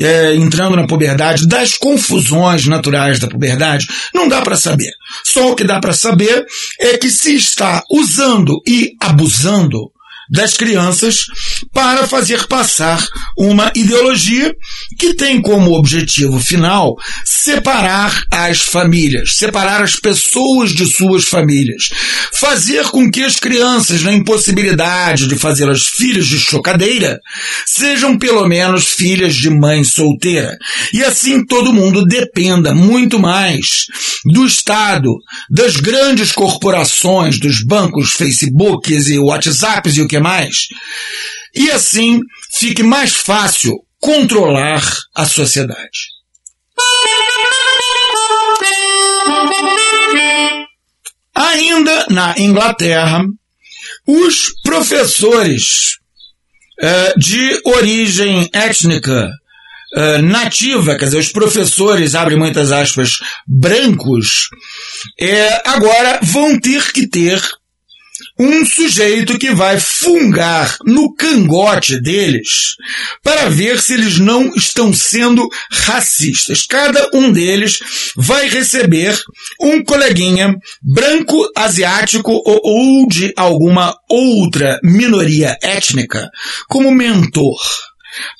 é, 0.00 0.34
entrando 0.34 0.76
na 0.76 0.86
puberdade, 0.86 1.46
das 1.46 1.76
confusões 1.76 2.66
naturais 2.66 3.18
da 3.18 3.28
puberdade? 3.28 3.86
Não 4.14 4.28
dá 4.28 4.42
para 4.42 4.56
saber. 4.56 4.92
Só 5.22 5.50
o 5.50 5.54
que 5.54 5.64
dá 5.64 5.80
para 5.80 5.92
saber 5.92 6.44
é 6.80 6.98
que 6.98 7.10
se 7.10 7.34
está 7.34 7.82
usando 7.90 8.60
e 8.66 8.96
abusando 9.00 9.93
das 10.34 10.54
crianças 10.54 11.26
para 11.72 12.06
fazer 12.08 12.46
passar 12.48 13.06
uma 13.38 13.70
ideologia 13.74 14.52
que 14.98 15.14
tem 15.14 15.40
como 15.40 15.74
objetivo 15.74 16.40
final 16.40 16.96
separar 17.24 18.24
as 18.30 18.60
famílias, 18.60 19.36
separar 19.36 19.82
as 19.82 19.94
pessoas 19.94 20.72
de 20.72 20.86
suas 20.86 21.24
famílias, 21.24 21.90
fazer 22.32 22.84
com 22.86 23.08
que 23.08 23.22
as 23.22 23.36
crianças, 23.36 24.02
na 24.02 24.12
impossibilidade 24.12 25.28
de 25.28 25.36
fazê-las 25.36 25.86
filhas 25.86 26.26
de 26.26 26.40
chocadeira, 26.40 27.20
sejam 27.64 28.18
pelo 28.18 28.46
menos 28.48 28.88
filhas 28.88 29.36
de 29.36 29.50
mãe 29.50 29.84
solteira. 29.84 30.58
E 30.92 31.04
assim 31.04 31.44
todo 31.46 31.72
mundo 31.72 32.04
dependa 32.04 32.74
muito 32.74 33.20
mais 33.20 33.86
do 34.24 34.44
Estado, 34.44 35.10
das 35.48 35.76
grandes 35.76 36.32
corporações, 36.32 37.38
dos 37.38 37.62
bancos, 37.62 38.12
Facebooks 38.12 39.08
e 39.08 39.18
WhatsApps 39.18 39.96
e 39.96 40.02
o 40.02 40.08
que 40.08 40.23
mais. 40.24 40.68
E 41.54 41.70
assim 41.70 42.18
fique 42.58 42.82
mais 42.82 43.14
fácil 43.14 43.74
controlar 44.00 44.82
a 45.14 45.26
sociedade. 45.26 45.98
Ainda 51.34 52.06
na 52.08 52.34
Inglaterra, 52.38 53.22
os 54.06 54.36
professores 54.62 55.98
uh, 56.82 57.18
de 57.18 57.60
origem 57.64 58.48
étnica 58.52 59.30
uh, 59.96 60.22
nativa, 60.22 60.96
quer 60.96 61.06
dizer, 61.06 61.18
os 61.18 61.32
professores, 61.32 62.14
abre 62.14 62.36
muitas 62.36 62.72
aspas, 62.72 63.18
brancos, 63.46 64.48
uh, 65.20 65.60
agora 65.64 66.20
vão 66.22 66.58
ter 66.58 66.92
que 66.92 67.06
ter 67.06 67.40
um 68.38 68.66
sujeito 68.66 69.38
que 69.38 69.54
vai 69.54 69.78
fungar 69.78 70.76
no 70.84 71.14
cangote 71.14 72.00
deles 72.00 72.74
para 73.22 73.48
ver 73.48 73.80
se 73.80 73.94
eles 73.94 74.18
não 74.18 74.52
estão 74.54 74.92
sendo 74.92 75.48
racistas. 75.70 76.66
Cada 76.66 77.10
um 77.14 77.30
deles 77.30 77.78
vai 78.16 78.48
receber 78.48 79.16
um 79.60 79.84
coleguinha 79.84 80.54
branco, 80.82 81.36
asiático 81.56 82.32
ou 82.44 83.06
de 83.08 83.32
alguma 83.36 83.96
outra 84.08 84.80
minoria 84.82 85.56
étnica 85.62 86.28
como 86.68 86.90
mentor 86.90 87.58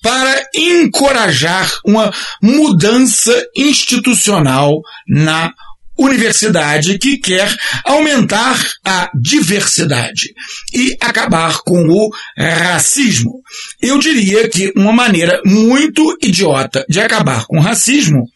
para 0.02 0.48
encorajar 0.54 1.70
uma 1.84 2.12
mudança 2.40 3.46
institucional 3.56 4.80
na 5.08 5.52
universidade 5.96 6.98
que 6.98 7.18
quer 7.18 7.54
aumentar 7.84 8.60
a 8.84 9.10
diversidade 9.14 10.34
e 10.72 10.96
acabar 11.00 11.58
com 11.60 11.88
o 11.88 12.10
racismo. 12.36 13.42
Eu 13.80 13.98
diria 13.98 14.48
que 14.48 14.72
uma 14.76 14.92
maneira 14.92 15.40
muito 15.44 16.16
idiota 16.22 16.84
de 16.88 17.00
acabar 17.00 17.46
com 17.46 17.58
o 17.58 17.62
racismo 17.62 18.28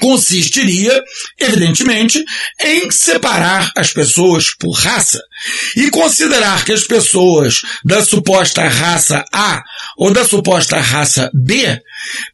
consistiria, 0.00 1.02
evidentemente, 1.38 2.24
em 2.60 2.90
separar 2.90 3.70
as 3.76 3.92
pessoas 3.92 4.54
por 4.58 4.72
raça 4.72 5.20
e 5.76 5.90
considerar 5.90 6.64
que 6.64 6.72
as 6.72 6.84
pessoas 6.84 7.60
da 7.84 8.04
suposta 8.04 8.66
raça 8.66 9.24
A 9.32 9.62
ou 9.96 10.12
da 10.12 10.24
suposta 10.24 10.78
raça 10.80 11.30
B 11.32 11.80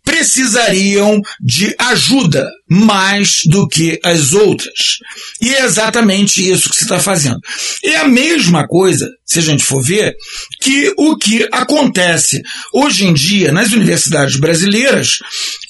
precisariam 0.04 1.20
de 1.40 1.74
ajuda 1.78 2.48
mais 2.68 3.40
do 3.46 3.68
que 3.68 3.98
as 4.04 4.32
outras. 4.32 4.98
E 5.40 5.54
é 5.54 5.64
exatamente 5.64 6.48
isso 6.48 6.68
que 6.68 6.76
se 6.76 6.82
está 6.84 6.98
fazendo. 6.98 7.40
É 7.84 7.96
a 7.96 8.08
mesma 8.08 8.66
coisa, 8.66 9.08
se 9.24 9.38
a 9.38 9.42
gente 9.42 9.64
for 9.64 9.82
ver, 9.82 10.14
que 10.60 10.92
o 10.96 11.16
que 11.16 11.48
acontece 11.50 12.42
hoje 12.72 13.06
em 13.06 13.14
dia 13.14 13.52
nas 13.52 13.72
universidades 13.72 14.36
brasileiras 14.36 15.18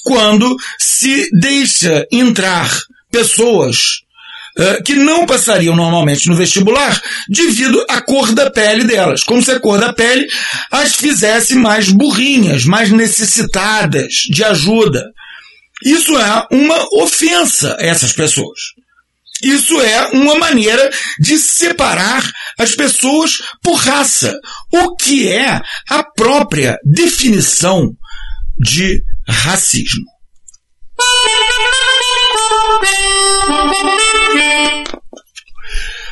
quando 0.04 0.56
se 0.78 1.28
deixa 1.32 2.06
entrar 2.12 2.70
pessoas 3.10 3.76
uh, 4.58 4.82
que 4.84 4.94
não 4.94 5.26
passariam 5.26 5.76
normalmente 5.76 6.28
no 6.28 6.36
vestibular 6.36 7.00
devido 7.28 7.84
à 7.88 8.00
cor 8.00 8.32
da 8.32 8.50
pele 8.50 8.84
delas. 8.84 9.22
Como 9.22 9.42
se 9.42 9.50
a 9.50 9.60
cor 9.60 9.78
da 9.78 9.92
pele 9.92 10.26
as 10.70 10.94
fizesse 10.94 11.54
mais 11.54 11.88
burrinhas, 11.90 12.64
mais 12.64 12.90
necessitadas 12.90 14.12
de 14.30 14.44
ajuda. 14.44 15.04
Isso 15.84 16.16
é 16.18 16.46
uma 16.50 17.02
ofensa 17.02 17.76
a 17.78 17.84
essas 17.84 18.12
pessoas. 18.12 18.58
Isso 19.42 19.80
é 19.80 20.08
uma 20.08 20.34
maneira 20.34 20.90
de 21.18 21.38
separar 21.38 22.22
as 22.58 22.74
pessoas 22.74 23.38
por 23.62 23.74
raça, 23.76 24.38
o 24.70 24.94
que 24.96 25.28
é 25.28 25.60
a 25.88 26.04
própria 26.14 26.78
definição 26.84 27.90
de 28.58 29.02
racismo. 29.26 30.04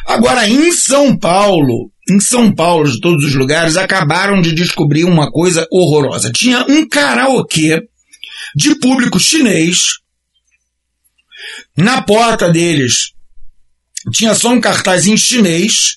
Agora, 0.06 0.48
em 0.48 0.72
São 0.72 1.16
Paulo, 1.16 1.90
em 2.08 2.18
São 2.18 2.54
Paulo, 2.54 2.90
de 2.90 3.00
todos 3.00 3.24
os 3.24 3.34
lugares, 3.34 3.76
acabaram 3.76 4.40
de 4.40 4.54
descobrir 4.54 5.04
uma 5.04 5.30
coisa 5.30 5.66
horrorosa. 5.70 6.32
Tinha 6.32 6.64
um 6.68 6.88
karaokê 6.88 7.82
de 8.56 8.74
público 8.76 9.20
chinês. 9.20 9.98
Na 11.76 12.00
porta 12.00 12.50
deles 12.50 13.12
tinha 14.12 14.34
só 14.34 14.48
um 14.48 14.60
cartaz 14.60 15.06
em 15.06 15.16
chinês, 15.16 15.96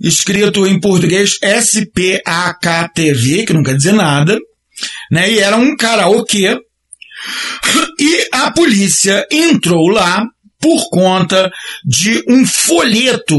escrito 0.00 0.66
em 0.66 0.80
português 0.80 1.38
SPAKTV, 1.42 3.44
que 3.46 3.52
não 3.52 3.62
quer 3.62 3.76
dizer 3.76 3.92
nada, 3.92 4.38
né? 5.10 5.30
E 5.30 5.38
era 5.38 5.56
um 5.56 5.76
karaokê. 5.76 6.58
E 8.00 8.28
a 8.32 8.50
polícia 8.50 9.26
entrou 9.30 9.88
lá 9.88 10.24
por 10.64 10.88
conta 10.88 11.52
de 11.84 12.24
um 12.26 12.46
folheto 12.46 13.36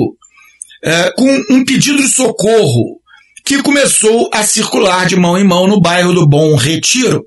é, 0.84 1.12
com 1.18 1.44
um 1.50 1.66
pedido 1.66 1.98
de 1.98 2.08
socorro 2.08 3.02
que 3.44 3.64
começou 3.64 4.30
a 4.32 4.44
circular 4.44 5.08
de 5.08 5.16
mão 5.16 5.36
em 5.36 5.44
mão 5.44 5.66
no 5.66 5.82
bairro 5.82 6.14
do 6.14 6.30
Bom 6.30 6.56
Retiro. 6.56 7.24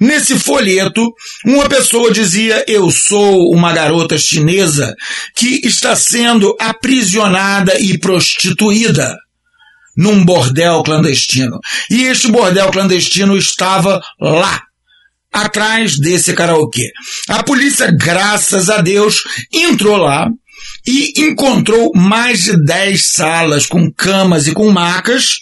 Nesse 0.00 0.38
folheto, 0.38 1.04
uma 1.44 1.68
pessoa 1.68 2.12
dizia: 2.12 2.64
Eu 2.68 2.88
sou 2.92 3.52
uma 3.52 3.72
garota 3.72 4.16
chinesa 4.16 4.94
que 5.34 5.66
está 5.66 5.96
sendo 5.96 6.56
aprisionada 6.60 7.76
e 7.80 7.98
prostituída 7.98 9.16
num 9.96 10.24
bordel 10.24 10.84
clandestino. 10.84 11.58
E 11.90 12.04
este 12.04 12.28
bordel 12.28 12.70
clandestino 12.70 13.36
estava 13.36 14.00
lá, 14.20 14.62
atrás 15.32 15.98
desse 15.98 16.32
karaokê. 16.32 16.90
A 17.28 17.42
polícia, 17.42 17.90
graças 17.90 18.68
a 18.68 18.80
Deus, 18.80 19.22
entrou 19.52 19.96
lá 19.96 20.28
e 20.86 21.12
encontrou 21.22 21.92
mais 21.94 22.42
de 22.42 22.64
10 22.64 23.04
salas 23.04 23.66
com 23.66 23.90
camas 23.90 24.46
e 24.46 24.52
com 24.52 24.70
macas. 24.70 25.38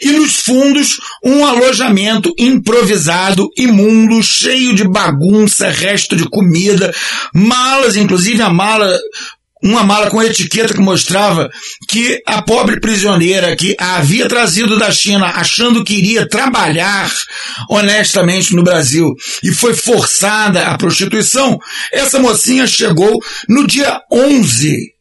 E 0.00 0.12
nos 0.12 0.36
fundos, 0.36 0.90
um 1.24 1.44
alojamento 1.44 2.32
improvisado, 2.38 3.48
imundo, 3.58 4.22
cheio 4.22 4.74
de 4.74 4.84
bagunça, 4.84 5.68
resto 5.68 6.14
de 6.14 6.24
comida, 6.28 6.94
malas, 7.34 7.96
inclusive 7.96 8.40
a 8.42 8.48
mala 8.48 8.96
uma 9.62 9.84
mala 9.84 10.10
com 10.10 10.22
etiqueta 10.22 10.74
que 10.74 10.80
mostrava 10.80 11.50
que 11.86 12.22
a 12.26 12.40
pobre 12.42 12.80
prisioneira 12.80 13.54
que 13.54 13.76
a 13.78 13.96
havia 13.96 14.28
trazido 14.28 14.78
da 14.78 14.90
China 14.90 15.26
achando 15.26 15.84
que 15.84 15.94
iria 15.94 16.26
trabalhar 16.26 17.10
honestamente 17.68 18.54
no 18.54 18.62
Brasil 18.62 19.14
e 19.42 19.52
foi 19.52 19.74
forçada 19.74 20.66
à 20.66 20.78
prostituição, 20.78 21.58
essa 21.92 22.18
mocinha 22.18 22.66
chegou 22.66 23.20
no 23.48 23.66
dia 23.66 24.00
11 24.10 24.94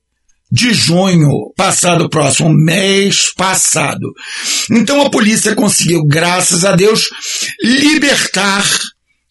de 0.51 0.73
junho 0.73 1.53
passado 1.55 2.09
próximo, 2.09 2.49
mês 2.49 3.31
passado. 3.35 4.11
Então 4.71 5.01
a 5.01 5.09
polícia 5.09 5.55
conseguiu, 5.55 6.03
graças 6.05 6.65
a 6.65 6.75
Deus, 6.75 7.09
libertar 7.61 8.65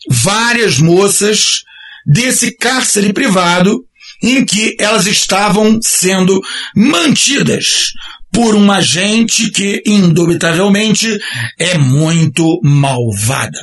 várias 0.09 0.79
moças 0.79 1.63
desse 2.07 2.57
cárcere 2.57 3.13
privado 3.13 3.85
em 4.23 4.45
que 4.45 4.77
elas 4.79 5.07
estavam 5.07 5.81
sendo 5.83 6.41
mantidas 6.75 7.93
por 8.33 8.55
uma 8.55 8.81
gente 8.81 9.51
que, 9.51 9.83
indubitavelmente, 9.87 11.19
é 11.59 11.77
muito 11.79 12.61
malvada. 12.63 13.59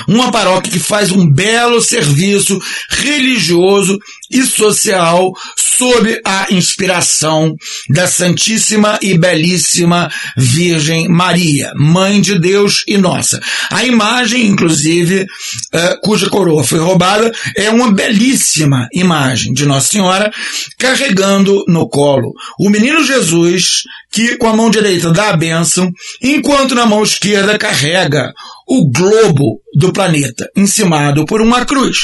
uma 0.07 0.31
paróquia 0.31 0.71
que 0.71 0.79
faz 0.79 1.11
um 1.11 1.29
belo 1.29 1.81
serviço 1.81 2.57
religioso 2.89 3.99
e 4.31 4.43
social 4.43 5.33
sob 5.79 6.19
a 6.25 6.47
inspiração 6.51 7.55
da 7.89 8.05
Santíssima 8.05 8.99
e 9.01 9.17
Belíssima 9.17 10.11
Virgem 10.35 11.07
Maria, 11.07 11.71
Mãe 11.73 12.19
de 12.19 12.37
Deus 12.37 12.83
e 12.85 12.97
nossa. 12.97 13.39
A 13.71 13.85
imagem, 13.85 14.45
inclusive, 14.45 15.21
uh, 15.21 16.01
cuja 16.03 16.29
coroa 16.29 16.65
foi 16.65 16.79
roubada, 16.79 17.31
é 17.55 17.69
uma 17.69 17.93
belíssima 17.93 18.89
imagem 18.93 19.53
de 19.53 19.65
Nossa 19.65 19.87
Senhora 19.87 20.29
carregando 20.77 21.63
no 21.65 21.87
colo 21.87 22.33
o 22.59 22.69
menino 22.69 23.01
Jesus, 23.01 23.83
que 24.11 24.35
com 24.35 24.49
a 24.49 24.55
mão 24.55 24.69
direita 24.69 25.13
dá 25.13 25.29
a 25.29 25.37
bênção, 25.37 25.89
enquanto 26.21 26.75
na 26.75 26.85
mão 26.85 27.03
esquerda 27.03 27.57
carrega 27.57 28.33
o 28.67 28.85
globo 28.91 29.61
do 29.73 29.93
planeta, 29.93 30.49
encimado 30.57 31.25
por 31.25 31.41
uma 31.41 31.65
cruz, 31.65 31.97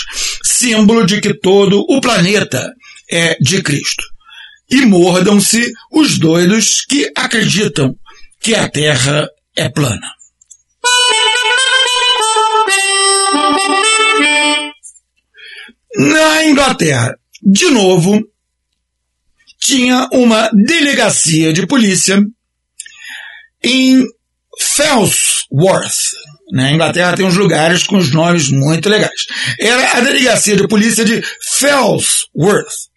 símbolo 0.44 1.06
de 1.06 1.20
que 1.20 1.34
todo 1.34 1.84
o 1.90 2.00
planeta 2.00 2.72
é 3.10 3.36
de 3.40 3.62
Cristo. 3.62 4.04
E 4.70 4.86
mordam-se 4.86 5.72
os 5.92 6.18
doidos 6.18 6.86
que 6.86 7.12
acreditam 7.16 7.96
que 8.40 8.56
a 8.56 8.68
Terra 8.68 9.28
é 9.56 9.70
plana. 9.70 10.12
Na 15.98 16.46
Inglaterra, 16.46 17.16
de 17.42 17.70
novo, 17.70 18.22
tinha 19.60 20.10
uma 20.12 20.50
delegacia 20.54 21.54
de 21.54 21.66
polícia 21.66 22.22
em 23.64 24.06
Fellsworth. 24.60 25.96
Na 26.52 26.72
Inglaterra 26.72 27.16
tem 27.16 27.26
uns 27.26 27.36
lugares 27.36 27.84
com 27.84 27.98
os 27.98 28.12
nomes 28.12 28.52
muito 28.52 28.90
legais. 28.90 29.26
Era 29.60 29.98
a 29.98 30.02
delegacia 30.02 30.56
de 30.56 30.68
polícia 30.68 31.04
de 31.04 31.22
Fellsworth, 31.58 32.90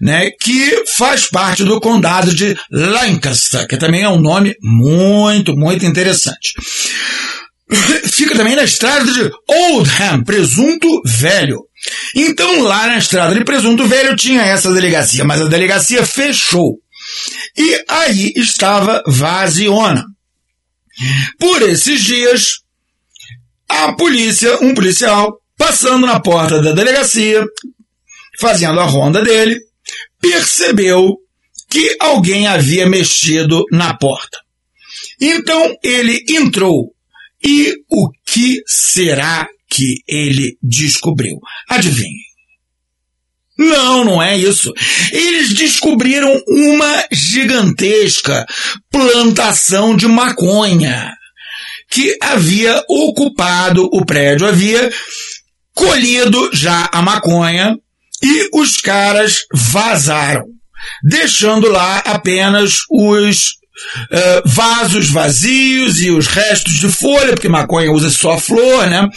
né, 0.00 0.30
que 0.30 0.84
faz 0.96 1.28
parte 1.28 1.64
do 1.64 1.80
condado 1.80 2.34
de 2.34 2.56
Lancaster, 2.70 3.66
que 3.66 3.76
também 3.76 4.02
é 4.02 4.08
um 4.08 4.20
nome 4.20 4.54
muito, 4.62 5.56
muito 5.56 5.84
interessante. 5.84 6.54
Fica 8.10 8.34
também 8.34 8.56
na 8.56 8.64
estrada 8.64 9.10
de 9.12 9.30
Oldham, 9.46 10.24
Presunto 10.24 10.88
Velho. 11.04 11.58
Então 12.14 12.62
lá 12.62 12.86
na 12.86 12.98
estrada 12.98 13.34
de 13.34 13.44
Presunto 13.44 13.86
Velho 13.86 14.16
tinha 14.16 14.42
essa 14.42 14.72
delegacia, 14.72 15.24
mas 15.24 15.40
a 15.40 15.48
delegacia 15.48 16.04
fechou. 16.04 16.78
E 17.56 17.84
aí 17.88 18.32
estava 18.36 19.02
vaziona. 19.06 20.04
Por 21.38 21.62
esses 21.62 22.02
dias, 22.02 22.58
a 23.68 23.92
polícia, 23.92 24.58
um 24.62 24.74
policial, 24.74 25.38
passando 25.56 26.06
na 26.06 26.20
porta 26.20 26.60
da 26.60 26.72
delegacia, 26.72 27.44
fazendo 28.40 28.80
a 28.80 28.84
ronda 28.84 29.22
dele, 29.22 29.58
percebeu 30.20 31.16
que 31.68 31.96
alguém 32.00 32.46
havia 32.46 32.86
mexido 32.86 33.64
na 33.70 33.94
porta. 33.94 34.38
Então 35.20 35.76
ele 35.82 36.24
entrou. 36.28 36.92
E 37.44 37.74
o 37.88 38.10
que 38.26 38.62
será 38.66 39.46
que 39.68 40.02
ele 40.08 40.58
descobriu? 40.62 41.38
Adivinhe. 41.68 42.28
Não, 43.56 44.04
não 44.04 44.22
é 44.22 44.36
isso. 44.36 44.72
Eles 45.12 45.52
descobriram 45.52 46.40
uma 46.46 47.04
gigantesca 47.10 48.46
plantação 48.90 49.96
de 49.96 50.06
maconha 50.06 51.12
que 51.90 52.16
havia 52.20 52.84
ocupado 52.88 53.88
o 53.92 54.04
prédio, 54.04 54.46
havia 54.46 54.92
colhido 55.74 56.50
já 56.52 56.88
a 56.92 57.02
maconha 57.02 57.76
e 58.22 58.48
os 58.52 58.78
caras 58.78 59.44
vazaram, 59.52 60.44
deixando 61.02 61.68
lá 61.68 61.98
apenas 61.98 62.78
os 62.90 63.58
uh, 64.10 64.42
vasos 64.44 65.10
vazios 65.10 66.00
e 66.00 66.10
os 66.10 66.26
restos 66.26 66.74
de 66.74 66.88
folha, 66.88 67.32
porque 67.32 67.48
maconha 67.48 67.92
usa 67.92 68.10
só 68.10 68.38
flor, 68.38 68.86
né? 68.86 69.08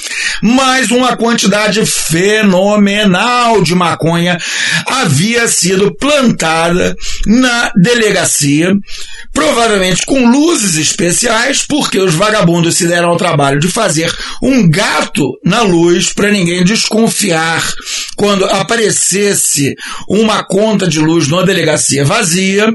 Mas 0.41 0.91
uma 0.91 1.15
quantidade 1.17 1.85
fenomenal 1.85 3.61
de 3.61 3.75
maconha 3.75 4.37
havia 4.85 5.47
sido 5.47 5.95
plantada 5.95 6.95
na 7.25 7.71
delegacia, 7.75 8.73
provavelmente 9.33 10.05
com 10.05 10.29
luzes 10.29 10.75
especiais, 10.75 11.65
porque 11.67 11.99
os 11.99 12.13
vagabundos 12.13 12.75
se 12.75 12.87
deram 12.87 13.09
ao 13.09 13.17
trabalho 13.17 13.59
de 13.59 13.67
fazer 13.67 14.11
um 14.41 14.69
gato 14.69 15.27
na 15.43 15.61
luz 15.61 16.13
para 16.13 16.31
ninguém 16.31 16.63
desconfiar 16.63 17.63
quando 18.15 18.45
aparecesse 18.45 19.75
uma 20.07 20.43
conta 20.43 20.87
de 20.87 20.99
luz 20.99 21.27
numa 21.27 21.45
delegacia 21.45 22.05
vazia 22.05 22.71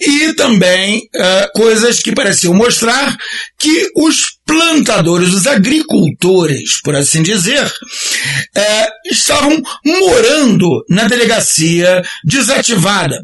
e 0.00 0.32
também 0.34 1.08
uh, 1.14 1.52
coisas 1.54 2.00
que 2.00 2.14
pareciam 2.14 2.54
mostrar 2.54 3.16
que 3.58 3.90
os 3.96 4.38
plantadores, 4.44 5.32
os 5.32 5.46
agricultores, 5.46 6.80
por 6.82 6.96
assim 6.96 7.22
dizer, 7.22 7.64
uh, 7.64 9.10
estavam 9.10 9.62
morando 9.84 10.84
na 10.88 11.06
delegacia 11.06 12.02
desativada, 12.24 13.22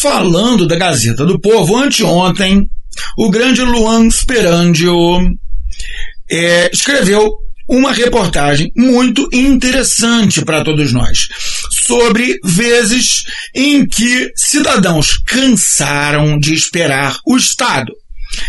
Falando 0.00 0.68
da 0.68 0.76
Gazeta 0.76 1.26
do 1.26 1.40
Povo, 1.40 1.76
anteontem, 1.76 2.70
o 3.18 3.28
grande 3.28 3.62
Luan 3.62 4.08
Sperandio 4.08 4.94
é, 6.30 6.70
escreveu 6.72 7.28
uma 7.68 7.92
reportagem 7.92 8.72
muito 8.74 9.28
interessante 9.32 10.44
para 10.44 10.64
todos 10.64 10.92
nós 10.92 11.28
sobre 11.86 12.38
vezes 12.42 13.24
em 13.54 13.86
que 13.86 14.32
cidadãos 14.34 15.18
cansaram 15.18 16.38
de 16.38 16.54
esperar 16.54 17.18
o 17.26 17.36
Estado 17.36 17.92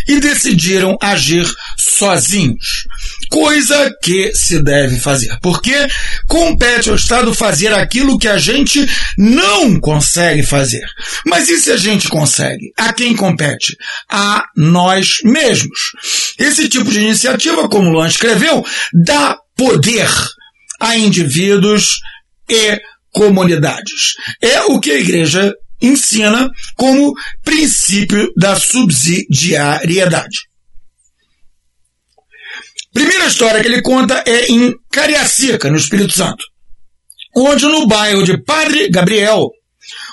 e 0.08 0.20
decidiram 0.20 0.96
agir 1.00 1.46
sozinhos. 1.76 2.86
Coisa 3.30 3.96
que 4.02 4.34
se 4.34 4.60
deve 4.60 4.98
fazer, 4.98 5.38
porque 5.40 5.86
compete 6.26 6.90
ao 6.90 6.96
Estado 6.96 7.32
fazer 7.32 7.72
aquilo 7.72 8.18
que 8.18 8.26
a 8.26 8.38
gente 8.38 8.84
não 9.16 9.78
consegue 9.78 10.42
fazer. 10.42 10.84
Mas 11.24 11.48
e 11.48 11.58
se 11.58 11.70
a 11.70 11.76
gente 11.76 12.08
consegue? 12.08 12.72
A 12.76 12.92
quem 12.92 13.14
compete? 13.14 13.76
A 14.10 14.44
nós 14.56 15.18
mesmos. 15.22 15.92
Esse 16.38 16.68
tipo 16.68 16.90
de 16.90 17.00
iniciativa, 17.00 17.68
como 17.68 17.88
o 17.88 17.92
Luan 17.92 18.08
escreveu, 18.08 18.66
dá 18.92 19.38
poder 19.56 20.10
a 20.80 20.96
indivíduos 20.96 22.00
e 22.48 22.80
comunidades. 23.12 24.14
É 24.42 24.62
o 24.62 24.80
que 24.80 24.90
a 24.90 24.98
igreja 24.98 25.54
ensina 25.80 26.50
como 26.76 27.14
princípio 27.44 28.32
da 28.36 28.56
subsidiariedade. 28.56 30.49
Primeira 32.92 33.26
história 33.26 33.60
que 33.60 33.68
ele 33.68 33.82
conta 33.82 34.22
é 34.26 34.50
em 34.50 34.74
Cariacica, 34.90 35.70
no 35.70 35.76
Espírito 35.76 36.12
Santo, 36.12 36.44
onde 37.36 37.64
no 37.66 37.86
bairro 37.86 38.22
de 38.24 38.42
Padre 38.42 38.88
Gabriel, 38.88 39.48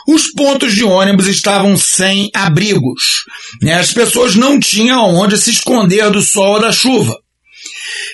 os 0.07 0.31
pontos 0.31 0.73
de 0.73 0.83
ônibus 0.83 1.27
estavam 1.27 1.75
sem 1.75 2.29
abrigos. 2.33 3.25
Né? 3.61 3.73
As 3.73 3.91
pessoas 3.91 4.35
não 4.35 4.59
tinham 4.59 5.15
onde 5.15 5.37
se 5.37 5.49
esconder 5.49 6.09
do 6.09 6.21
sol 6.21 6.53
ou 6.53 6.61
da 6.61 6.71
chuva. 6.71 7.17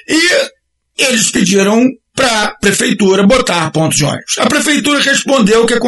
E 0.08 0.49
eles 0.97 1.30
pediram 1.30 1.86
para 2.15 2.43
a 2.43 2.56
prefeitura 2.60 3.26
botar 3.26 3.71
pontos 3.71 3.97
de 3.97 4.06
ônibus. 4.06 4.38
A 4.38 4.45
prefeitura 4.45 4.99
respondeu 4.99 5.65
que 5.65 5.73
a 5.73 5.80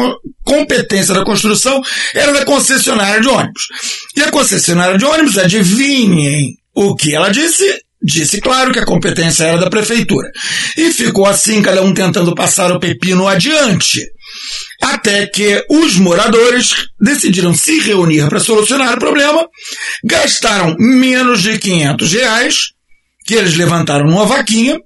competência 0.44 1.14
da 1.14 1.24
construção 1.24 1.80
era 2.14 2.32
da 2.32 2.44
concessionária 2.44 3.20
de 3.20 3.28
ônibus. 3.28 3.62
E 4.16 4.22
a 4.22 4.30
concessionária 4.30 4.98
de 4.98 5.04
ônibus, 5.04 5.38
adivinhem 5.38 6.56
o 6.74 6.94
que 6.94 7.14
ela 7.14 7.30
disse? 7.30 7.85
Disse, 8.02 8.40
claro, 8.40 8.72
que 8.72 8.78
a 8.78 8.84
competência 8.84 9.44
era 9.44 9.58
da 9.58 9.70
prefeitura. 9.70 10.30
E 10.76 10.92
ficou 10.92 11.26
assim, 11.26 11.62
cada 11.62 11.82
um 11.82 11.94
tentando 11.94 12.34
passar 12.34 12.70
o 12.70 12.78
pepino 12.78 13.26
adiante. 13.26 14.06
Até 14.82 15.26
que 15.26 15.64
os 15.70 15.96
moradores 15.96 16.88
decidiram 17.00 17.54
se 17.54 17.80
reunir 17.80 18.28
para 18.28 18.38
solucionar 18.38 18.94
o 18.94 19.00
problema, 19.00 19.46
gastaram 20.04 20.76
menos 20.78 21.42
de 21.42 21.58
500 21.58 22.12
reais, 22.12 22.56
que 23.26 23.34
eles 23.34 23.56
levantaram 23.56 24.06
numa 24.06 24.26
vaquinha, 24.26 24.78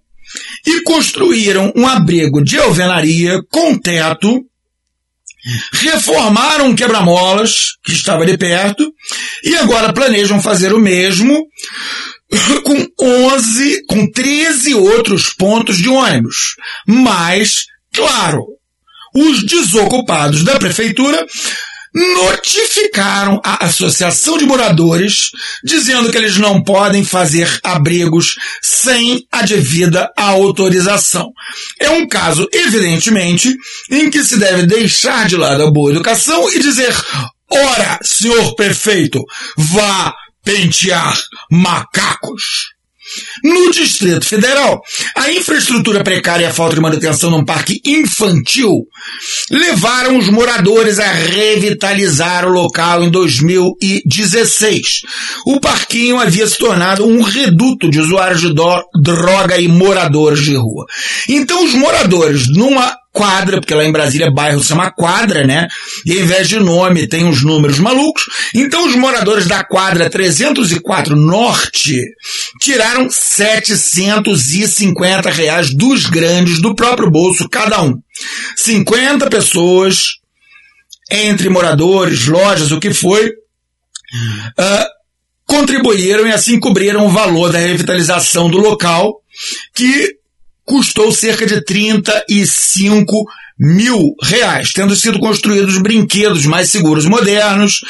e 0.66 0.82
construíram 0.82 1.72
um 1.74 1.86
abrigo 1.86 2.42
de 2.42 2.58
alvenaria 2.58 3.40
com 3.50 3.76
teto, 3.76 4.44
reformaram 5.72 6.66
um 6.66 6.76
quebra-molas 6.76 7.76
que 7.82 7.92
estava 7.92 8.22
ali 8.22 8.36
perto 8.36 8.92
e 9.42 9.56
agora 9.56 9.92
planejam 9.92 10.40
fazer 10.40 10.72
o 10.72 10.78
mesmo 10.78 11.46
com 12.64 12.86
11, 13.00 13.84
com 13.86 14.10
13 14.10 14.74
outros 14.74 15.32
pontos 15.32 15.78
de 15.78 15.88
ônibus. 15.88 16.54
Mas, 16.86 17.64
claro, 17.92 18.44
os 19.14 19.44
desocupados 19.44 20.44
da 20.44 20.58
prefeitura 20.58 21.26
notificaram 21.92 23.40
a 23.44 23.66
Associação 23.66 24.38
de 24.38 24.46
Moradores 24.46 25.30
dizendo 25.64 26.10
que 26.10 26.16
eles 26.16 26.36
não 26.36 26.62
podem 26.62 27.04
fazer 27.04 27.48
abrigos 27.64 28.36
sem 28.62 29.26
a 29.32 29.42
devida 29.42 30.08
autorização. 30.16 31.32
É 31.80 31.90
um 31.90 32.06
caso, 32.06 32.48
evidentemente, 32.52 33.52
em 33.90 34.08
que 34.08 34.22
se 34.22 34.38
deve 34.38 34.66
deixar 34.66 35.26
de 35.26 35.36
lado 35.36 35.64
a 35.64 35.70
boa 35.70 35.90
educação 35.90 36.48
e 36.52 36.60
dizer, 36.60 36.94
ora, 37.50 37.98
senhor 38.02 38.54
prefeito, 38.54 39.20
vá 39.56 40.14
pentear 40.44 41.18
macacos. 41.50 42.70
No 43.42 43.70
Distrito 43.72 44.24
Federal, 44.24 44.80
a 45.16 45.32
infraestrutura 45.32 46.04
precária 46.04 46.44
e 46.44 46.46
a 46.46 46.52
falta 46.52 46.76
de 46.76 46.80
manutenção 46.80 47.28
num 47.30 47.44
parque 47.44 47.80
infantil 47.84 48.86
levaram 49.50 50.16
os 50.16 50.28
moradores 50.28 51.00
a 51.00 51.10
revitalizar 51.10 52.46
o 52.46 52.52
local 52.52 53.02
em 53.02 53.10
2016. 53.10 54.80
O 55.44 55.58
parquinho 55.60 56.20
havia 56.20 56.46
se 56.46 56.56
tornado 56.56 57.04
um 57.04 57.20
reduto 57.22 57.90
de 57.90 57.98
usuários 57.98 58.40
de 58.42 58.54
droga 58.54 59.58
e 59.58 59.66
moradores 59.66 60.44
de 60.44 60.54
rua. 60.54 60.86
Então 61.28 61.64
os 61.64 61.74
moradores, 61.74 62.46
numa 62.48 62.96
quadra, 63.12 63.60
porque 63.60 63.74
lá 63.74 63.84
em 63.84 63.92
Brasília 63.92 64.30
bairro 64.30 64.62
se 64.62 64.68
chama 64.68 64.90
quadra, 64.90 65.46
né? 65.46 65.68
E 66.06 66.12
ao 66.12 66.20
invés 66.20 66.48
de 66.48 66.58
nome 66.58 67.06
tem 67.06 67.24
uns 67.24 67.42
números 67.42 67.78
malucos. 67.78 68.22
Então 68.54 68.86
os 68.86 68.94
moradores 68.94 69.46
da 69.46 69.62
quadra 69.64 70.08
304 70.08 71.14
Norte 71.16 72.00
tiraram 72.60 73.08
750 73.10 75.30
reais 75.30 75.74
dos 75.74 76.06
grandes 76.06 76.60
do 76.60 76.74
próprio 76.74 77.10
bolso 77.10 77.48
cada 77.48 77.82
um. 77.82 77.98
50 78.56 79.28
pessoas, 79.28 80.20
entre 81.10 81.48
moradores, 81.48 82.26
lojas, 82.26 82.70
o 82.70 82.78
que 82.78 82.94
foi, 82.94 83.28
uh, 83.28 84.86
contribuíram 85.46 86.26
e 86.26 86.32
assim 86.32 86.60
cobriram 86.60 87.06
o 87.06 87.10
valor 87.10 87.50
da 87.50 87.58
revitalização 87.58 88.48
do 88.48 88.58
local, 88.58 89.20
que 89.74 90.19
custou 90.70 91.10
cerca 91.10 91.44
de 91.44 91.60
35 91.64 93.12
mil 93.58 94.14
reais, 94.22 94.72
tendo 94.72 94.94
sido 94.94 95.18
construídos 95.18 95.76
brinquedos 95.78 96.46
mais 96.46 96.70
seguros 96.70 97.06
modernos, 97.06 97.80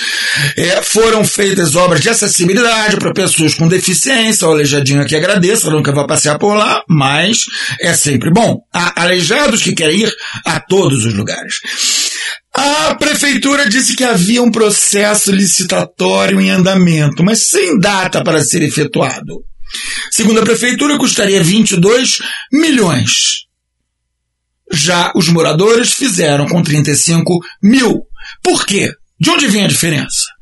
é, 0.56 0.82
foram 0.82 1.24
feitas 1.24 1.76
obras 1.76 2.00
de 2.00 2.08
acessibilidade 2.08 2.96
para 2.96 3.12
pessoas 3.12 3.54
com 3.54 3.68
deficiência, 3.68 4.48
o 4.48 4.50
aleijadinho 4.50 5.02
aqui 5.02 5.14
agradeço, 5.14 5.66
eu 5.66 5.72
nunca 5.72 5.92
vou 5.92 6.06
passear 6.06 6.38
por 6.38 6.54
lá, 6.54 6.82
mas 6.88 7.44
é 7.78 7.92
sempre 7.92 8.30
bom. 8.32 8.60
Há 8.72 9.02
aleijados 9.02 9.62
que 9.62 9.74
querem 9.74 10.00
ir 10.00 10.12
a 10.44 10.58
todos 10.58 11.04
os 11.04 11.14
lugares. 11.14 11.56
A 12.52 12.94
prefeitura 12.96 13.68
disse 13.68 13.94
que 13.94 14.02
havia 14.02 14.42
um 14.42 14.50
processo 14.50 15.30
licitatório 15.30 16.40
em 16.40 16.50
andamento, 16.50 17.22
mas 17.22 17.48
sem 17.48 17.78
data 17.78 18.24
para 18.24 18.42
ser 18.42 18.62
efetuado. 18.62 19.49
Segundo 20.10 20.40
a 20.40 20.44
prefeitura, 20.44 20.98
custaria 20.98 21.42
22 21.42 22.18
milhões. 22.52 23.46
Já 24.72 25.12
os 25.16 25.28
moradores 25.28 25.92
fizeram 25.92 26.46
com 26.46 26.62
35 26.62 27.38
mil. 27.62 28.02
Por 28.42 28.64
quê? 28.64 28.92
De 29.18 29.30
onde 29.30 29.48
vem 29.48 29.64
a 29.64 29.68
diferença? 29.68 30.40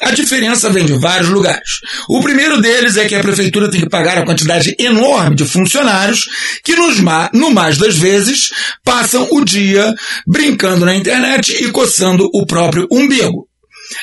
A 0.00 0.12
diferença 0.12 0.70
vem 0.70 0.86
de 0.86 0.94
vários 0.94 1.28
lugares. 1.28 1.80
O 2.08 2.22
primeiro 2.22 2.60
deles 2.60 2.96
é 2.96 3.06
que 3.06 3.14
a 3.14 3.20
prefeitura 3.20 3.70
tem 3.70 3.80
que 3.80 3.88
pagar 3.88 4.18
a 4.18 4.24
quantidade 4.24 4.74
enorme 4.78 5.36
de 5.36 5.44
funcionários 5.44 6.26
que, 6.64 6.74
nos, 6.74 6.98
no 7.32 7.50
mais 7.50 7.76
das 7.76 7.96
vezes, 7.96 8.50
passam 8.84 9.28
o 9.30 9.44
dia 9.44 9.94
brincando 10.26 10.84
na 10.84 10.94
internet 10.94 11.52
e 11.62 11.70
coçando 11.70 12.28
o 12.32 12.46
próprio 12.46 12.86
umbigo. 12.90 13.47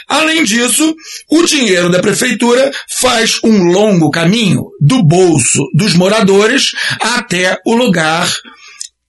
Além 0.08 0.44
disso, 0.44 0.96
o 1.30 1.44
dinheiro 1.44 1.90
da 1.90 2.00
prefeitura 2.00 2.72
faz 3.00 3.40
um 3.44 3.72
longo 3.72 4.10
caminho 4.10 4.64
do 4.82 5.04
bolso 5.04 5.60
dos 5.74 5.94
moradores 5.94 6.72
até 7.00 7.58
o 7.66 7.76
lugar 7.76 8.32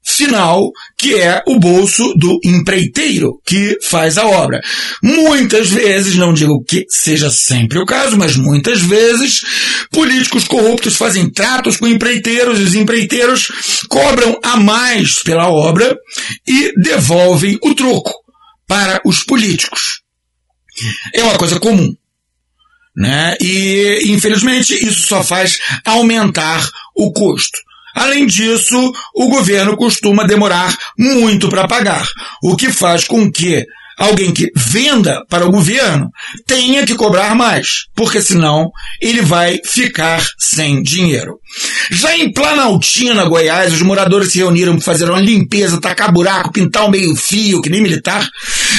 final, 0.07 0.71
que 0.97 1.15
é 1.15 1.43
o 1.47 1.59
bolso 1.59 2.15
do 2.15 2.39
empreiteiro 2.45 3.41
que 3.45 3.77
faz 3.83 4.17
a 4.17 4.27
obra. 4.27 4.61
Muitas 5.03 5.69
vezes, 5.69 6.15
não 6.15 6.33
digo 6.33 6.63
que 6.65 6.87
seja 6.89 7.29
sempre 7.29 7.79
o 7.79 7.85
caso, 7.85 8.17
mas 8.17 8.37
muitas 8.37 8.81
vezes, 8.81 9.41
políticos 9.91 10.45
corruptos 10.45 10.97
fazem 10.97 11.29
tratos 11.29 11.77
com 11.77 11.89
empreiteiros 11.89 12.61
e 12.61 12.63
os 12.63 12.75
empreiteiros 12.75 13.49
cobram 13.89 14.39
a 14.43 14.57
mais 14.57 15.23
pela 15.25 15.51
obra 15.51 15.97
e 16.47 16.73
devolvem 16.81 17.59
o 17.63 17.75
troco 17.75 18.13
para 18.69 19.01
os 19.05 19.25
políticos. 19.25 20.06
É 21.15 21.23
uma 21.23 21.39
coisa 21.39 21.59
comum. 21.61 21.95
Né? 22.97 23.37
E, 23.41 24.05
infelizmente, 24.07 24.73
isso 24.75 25.07
só 25.07 25.23
faz 25.23 25.59
aumentar 25.85 26.67
o 26.95 27.13
custo. 27.13 27.59
Além 27.95 28.27
disso, 28.27 28.93
o 29.15 29.29
governo 29.29 29.77
costuma 29.77 30.25
demorar 30.25 30.77
muito 30.99 31.49
para 31.49 31.67
pagar, 31.67 32.07
o 32.43 32.55
que 32.55 32.71
faz 32.71 33.05
com 33.05 33.31
que 33.33 33.67
alguém 33.99 34.33
que 34.33 34.51
venda 34.55 35.25
para 35.29 35.47
o 35.47 35.51
governo 35.51 36.11
tenha 36.47 36.85
que 36.85 36.95
cobrar 36.95 37.35
mais, 37.35 37.87
porque 37.95 38.21
senão 38.21 38.71
ele 39.01 39.23
vai 39.23 39.59
ficar 39.65 40.23
sem 40.39 40.83
dinheiro. 40.83 41.39
Já 41.91 42.17
em 42.17 42.33
Planaltina, 42.33 43.25
Goiás, 43.25 43.73
os 43.73 43.83
moradores 43.83 44.33
se 44.33 44.39
reuniram 44.39 44.75
para 44.75 44.85
fazer 44.85 45.09
uma 45.09 45.21
limpeza, 45.21 45.81
tacar 45.81 46.13
buraco, 46.13 46.53
pintar 46.53 46.85
um 46.85 46.91
meio 46.91 47.15
fio, 47.17 47.63
que 47.63 47.71
nem 47.71 47.81
militar, 47.81 48.29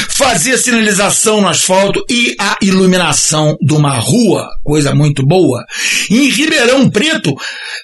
fazer 0.10 0.58
sinalização 0.58 1.42
no 1.42 1.48
asfalto 1.48 2.04
e 2.10 2.36
a 2.40 2.58
iluminação 2.62 3.58
de 3.62 3.74
uma 3.74 3.98
rua, 3.98 4.48
coisa 4.64 4.94
muito 4.94 5.26
boa. 5.26 5.66
Em 6.10 6.30
Ribeirão 6.30 6.90
Preto, 6.90 7.34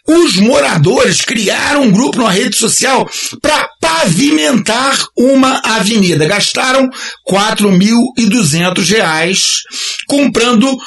os 0.07 0.35
moradores 0.35 1.21
criaram 1.21 1.83
um 1.83 1.91
grupo 1.91 2.21
na 2.21 2.29
rede 2.29 2.55
social 2.55 3.09
para 3.41 3.69
pavimentar 3.83 4.97
uma 5.17 5.59
avenida. 5.65 6.25
Gastaram 6.25 6.89
4.200 7.29 8.87
reais 8.87 9.41
comprando 10.07 10.77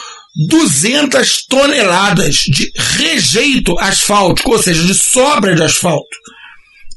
200 0.49 1.45
toneladas 1.47 2.37
de 2.37 2.73
rejeito 2.97 3.79
asfáltico, 3.79 4.53
ou 4.53 4.63
seja, 4.63 4.83
de 4.83 4.95
sobra 4.95 5.55
de 5.55 5.63
asfalto. 5.63 6.17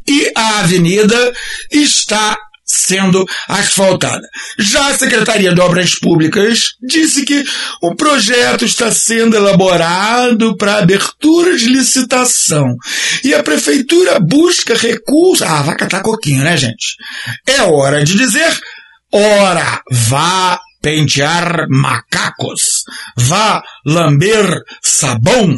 E 0.07 0.31
a 0.35 0.59
avenida 0.59 1.33
está 1.69 2.37
sendo 2.79 3.25
asfaltada. 3.47 4.27
Já 4.57 4.87
a 4.87 4.97
Secretaria 4.97 5.53
de 5.53 5.61
Obras 5.61 5.95
Públicas 5.95 6.59
disse 6.81 7.23
que 7.25 7.43
o 7.81 7.95
projeto 7.95 8.65
está 8.65 8.91
sendo 8.91 9.35
elaborado 9.35 10.55
para 10.57 10.77
abertura 10.77 11.55
de 11.55 11.67
licitação. 11.67 12.65
E 13.23 13.33
a 13.33 13.43
Prefeitura 13.43 14.19
busca 14.19 14.75
recursos. 14.75 15.41
Ah, 15.41 15.61
vai 15.61 15.75
catar 15.75 16.01
coquinho, 16.01 16.43
né, 16.43 16.57
gente? 16.57 16.95
É 17.47 17.61
hora 17.61 18.03
de 18.03 18.15
dizer 18.15 18.59
Ora, 19.11 19.81
vá 19.91 20.59
pentear 20.81 21.65
macacos, 21.67 22.83
vá 23.17 23.63
lamber 23.83 24.45
sabão. 24.83 25.57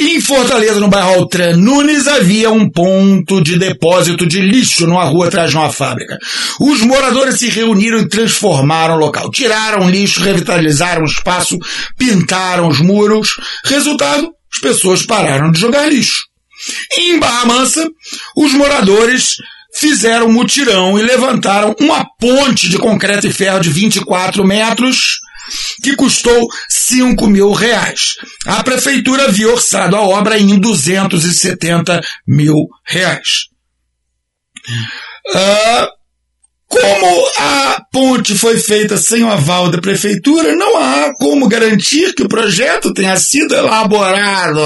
Em 0.00 0.18
Fortaleza, 0.18 0.80
no 0.80 0.88
bairro 0.88 1.16
Altran 1.16 1.58
Nunes, 1.58 2.08
havia 2.08 2.50
um 2.50 2.70
ponto 2.70 3.42
de 3.42 3.58
depósito 3.58 4.26
de 4.26 4.40
lixo 4.40 4.86
numa 4.86 5.04
rua 5.04 5.26
atrás 5.26 5.50
de 5.50 5.58
uma 5.58 5.70
fábrica. 5.70 6.18
Os 6.58 6.80
moradores 6.80 7.38
se 7.38 7.50
reuniram 7.50 7.98
e 7.98 8.08
transformaram 8.08 8.94
o 8.94 8.98
local. 8.98 9.30
Tiraram 9.30 9.84
o 9.84 9.90
lixo, 9.90 10.22
revitalizaram 10.22 11.02
o 11.02 11.04
espaço, 11.04 11.58
pintaram 11.98 12.68
os 12.68 12.80
muros. 12.80 13.34
Resultado, 13.66 14.30
as 14.50 14.58
pessoas 14.58 15.02
pararam 15.02 15.52
de 15.52 15.60
jogar 15.60 15.86
lixo. 15.86 16.24
Em 16.96 17.18
Barra 17.18 17.44
Mansa, 17.44 17.86
os 18.34 18.54
moradores 18.54 19.34
fizeram 19.74 20.32
mutirão 20.32 20.98
e 20.98 21.02
levantaram 21.02 21.76
uma 21.78 22.06
ponte 22.18 22.70
de 22.70 22.78
concreto 22.78 23.26
e 23.26 23.32
ferro 23.32 23.60
de 23.60 23.68
24 23.68 24.42
metros 24.46 25.20
que 25.82 25.96
custou 25.96 26.48
5 26.68 27.26
mil 27.26 27.52
reais. 27.52 28.16
A 28.46 28.62
prefeitura 28.62 29.24
havia 29.24 29.48
orçado 29.48 29.96
a 29.96 30.02
obra 30.02 30.38
em 30.38 30.58
270 30.58 32.00
mil 32.26 32.68
reais. 32.86 33.48
Uh, 35.28 36.00
como 36.70 37.26
a 37.36 37.82
ponte 37.92 38.36
foi 38.36 38.56
feita 38.58 38.96
sem 38.96 39.24
o 39.24 39.28
aval 39.28 39.70
da 39.70 39.80
prefeitura, 39.80 40.54
não 40.54 40.76
há 40.78 41.12
como 41.18 41.48
garantir 41.48 42.14
que 42.14 42.22
o 42.22 42.28
projeto 42.28 42.94
tenha 42.94 43.16
sido 43.16 43.54
elaborado. 43.54 44.60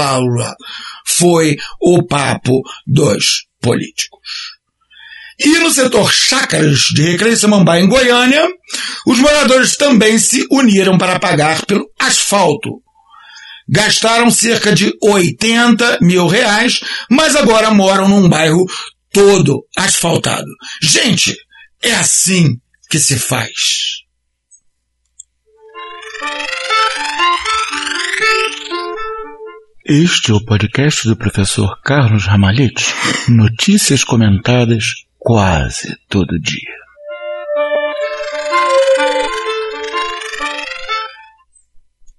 Foi 1.07 1.57
o 1.81 2.05
papo 2.05 2.61
dos 2.85 3.47
políticos. 3.59 4.44
E 5.39 5.59
no 5.59 5.69
setor 5.69 6.13
chácaras 6.13 6.79
de 6.93 7.01
Recreio 7.01 7.35
Samambaia, 7.35 7.81
em 7.81 7.87
Goiânia, 7.87 8.47
os 9.05 9.19
moradores 9.19 9.75
também 9.75 10.17
se 10.17 10.47
uniram 10.49 10.97
para 10.97 11.19
pagar 11.19 11.65
pelo 11.65 11.85
asfalto. 11.99 12.81
Gastaram 13.67 14.29
cerca 14.31 14.73
de 14.73 14.93
80 15.01 15.99
mil 16.01 16.27
reais, 16.27 16.79
mas 17.09 17.35
agora 17.35 17.71
moram 17.71 18.07
num 18.07 18.29
bairro 18.29 18.63
todo 19.11 19.65
asfaltado. 19.75 20.47
Gente, 20.81 21.35
é 21.81 21.91
assim 21.93 22.57
que 22.89 22.99
se 22.99 23.17
faz. 23.17 24.05
Este 29.87 30.31
é 30.31 30.33
o 30.33 30.43
podcast 30.43 31.07
do 31.07 31.15
professor 31.15 31.79
Carlos 31.83 32.25
Ramalhete. 32.25 32.85
Notícias 33.29 34.03
comentadas 34.03 35.04
quase 35.25 35.97
todo 36.07 36.39
dia. 36.39 36.84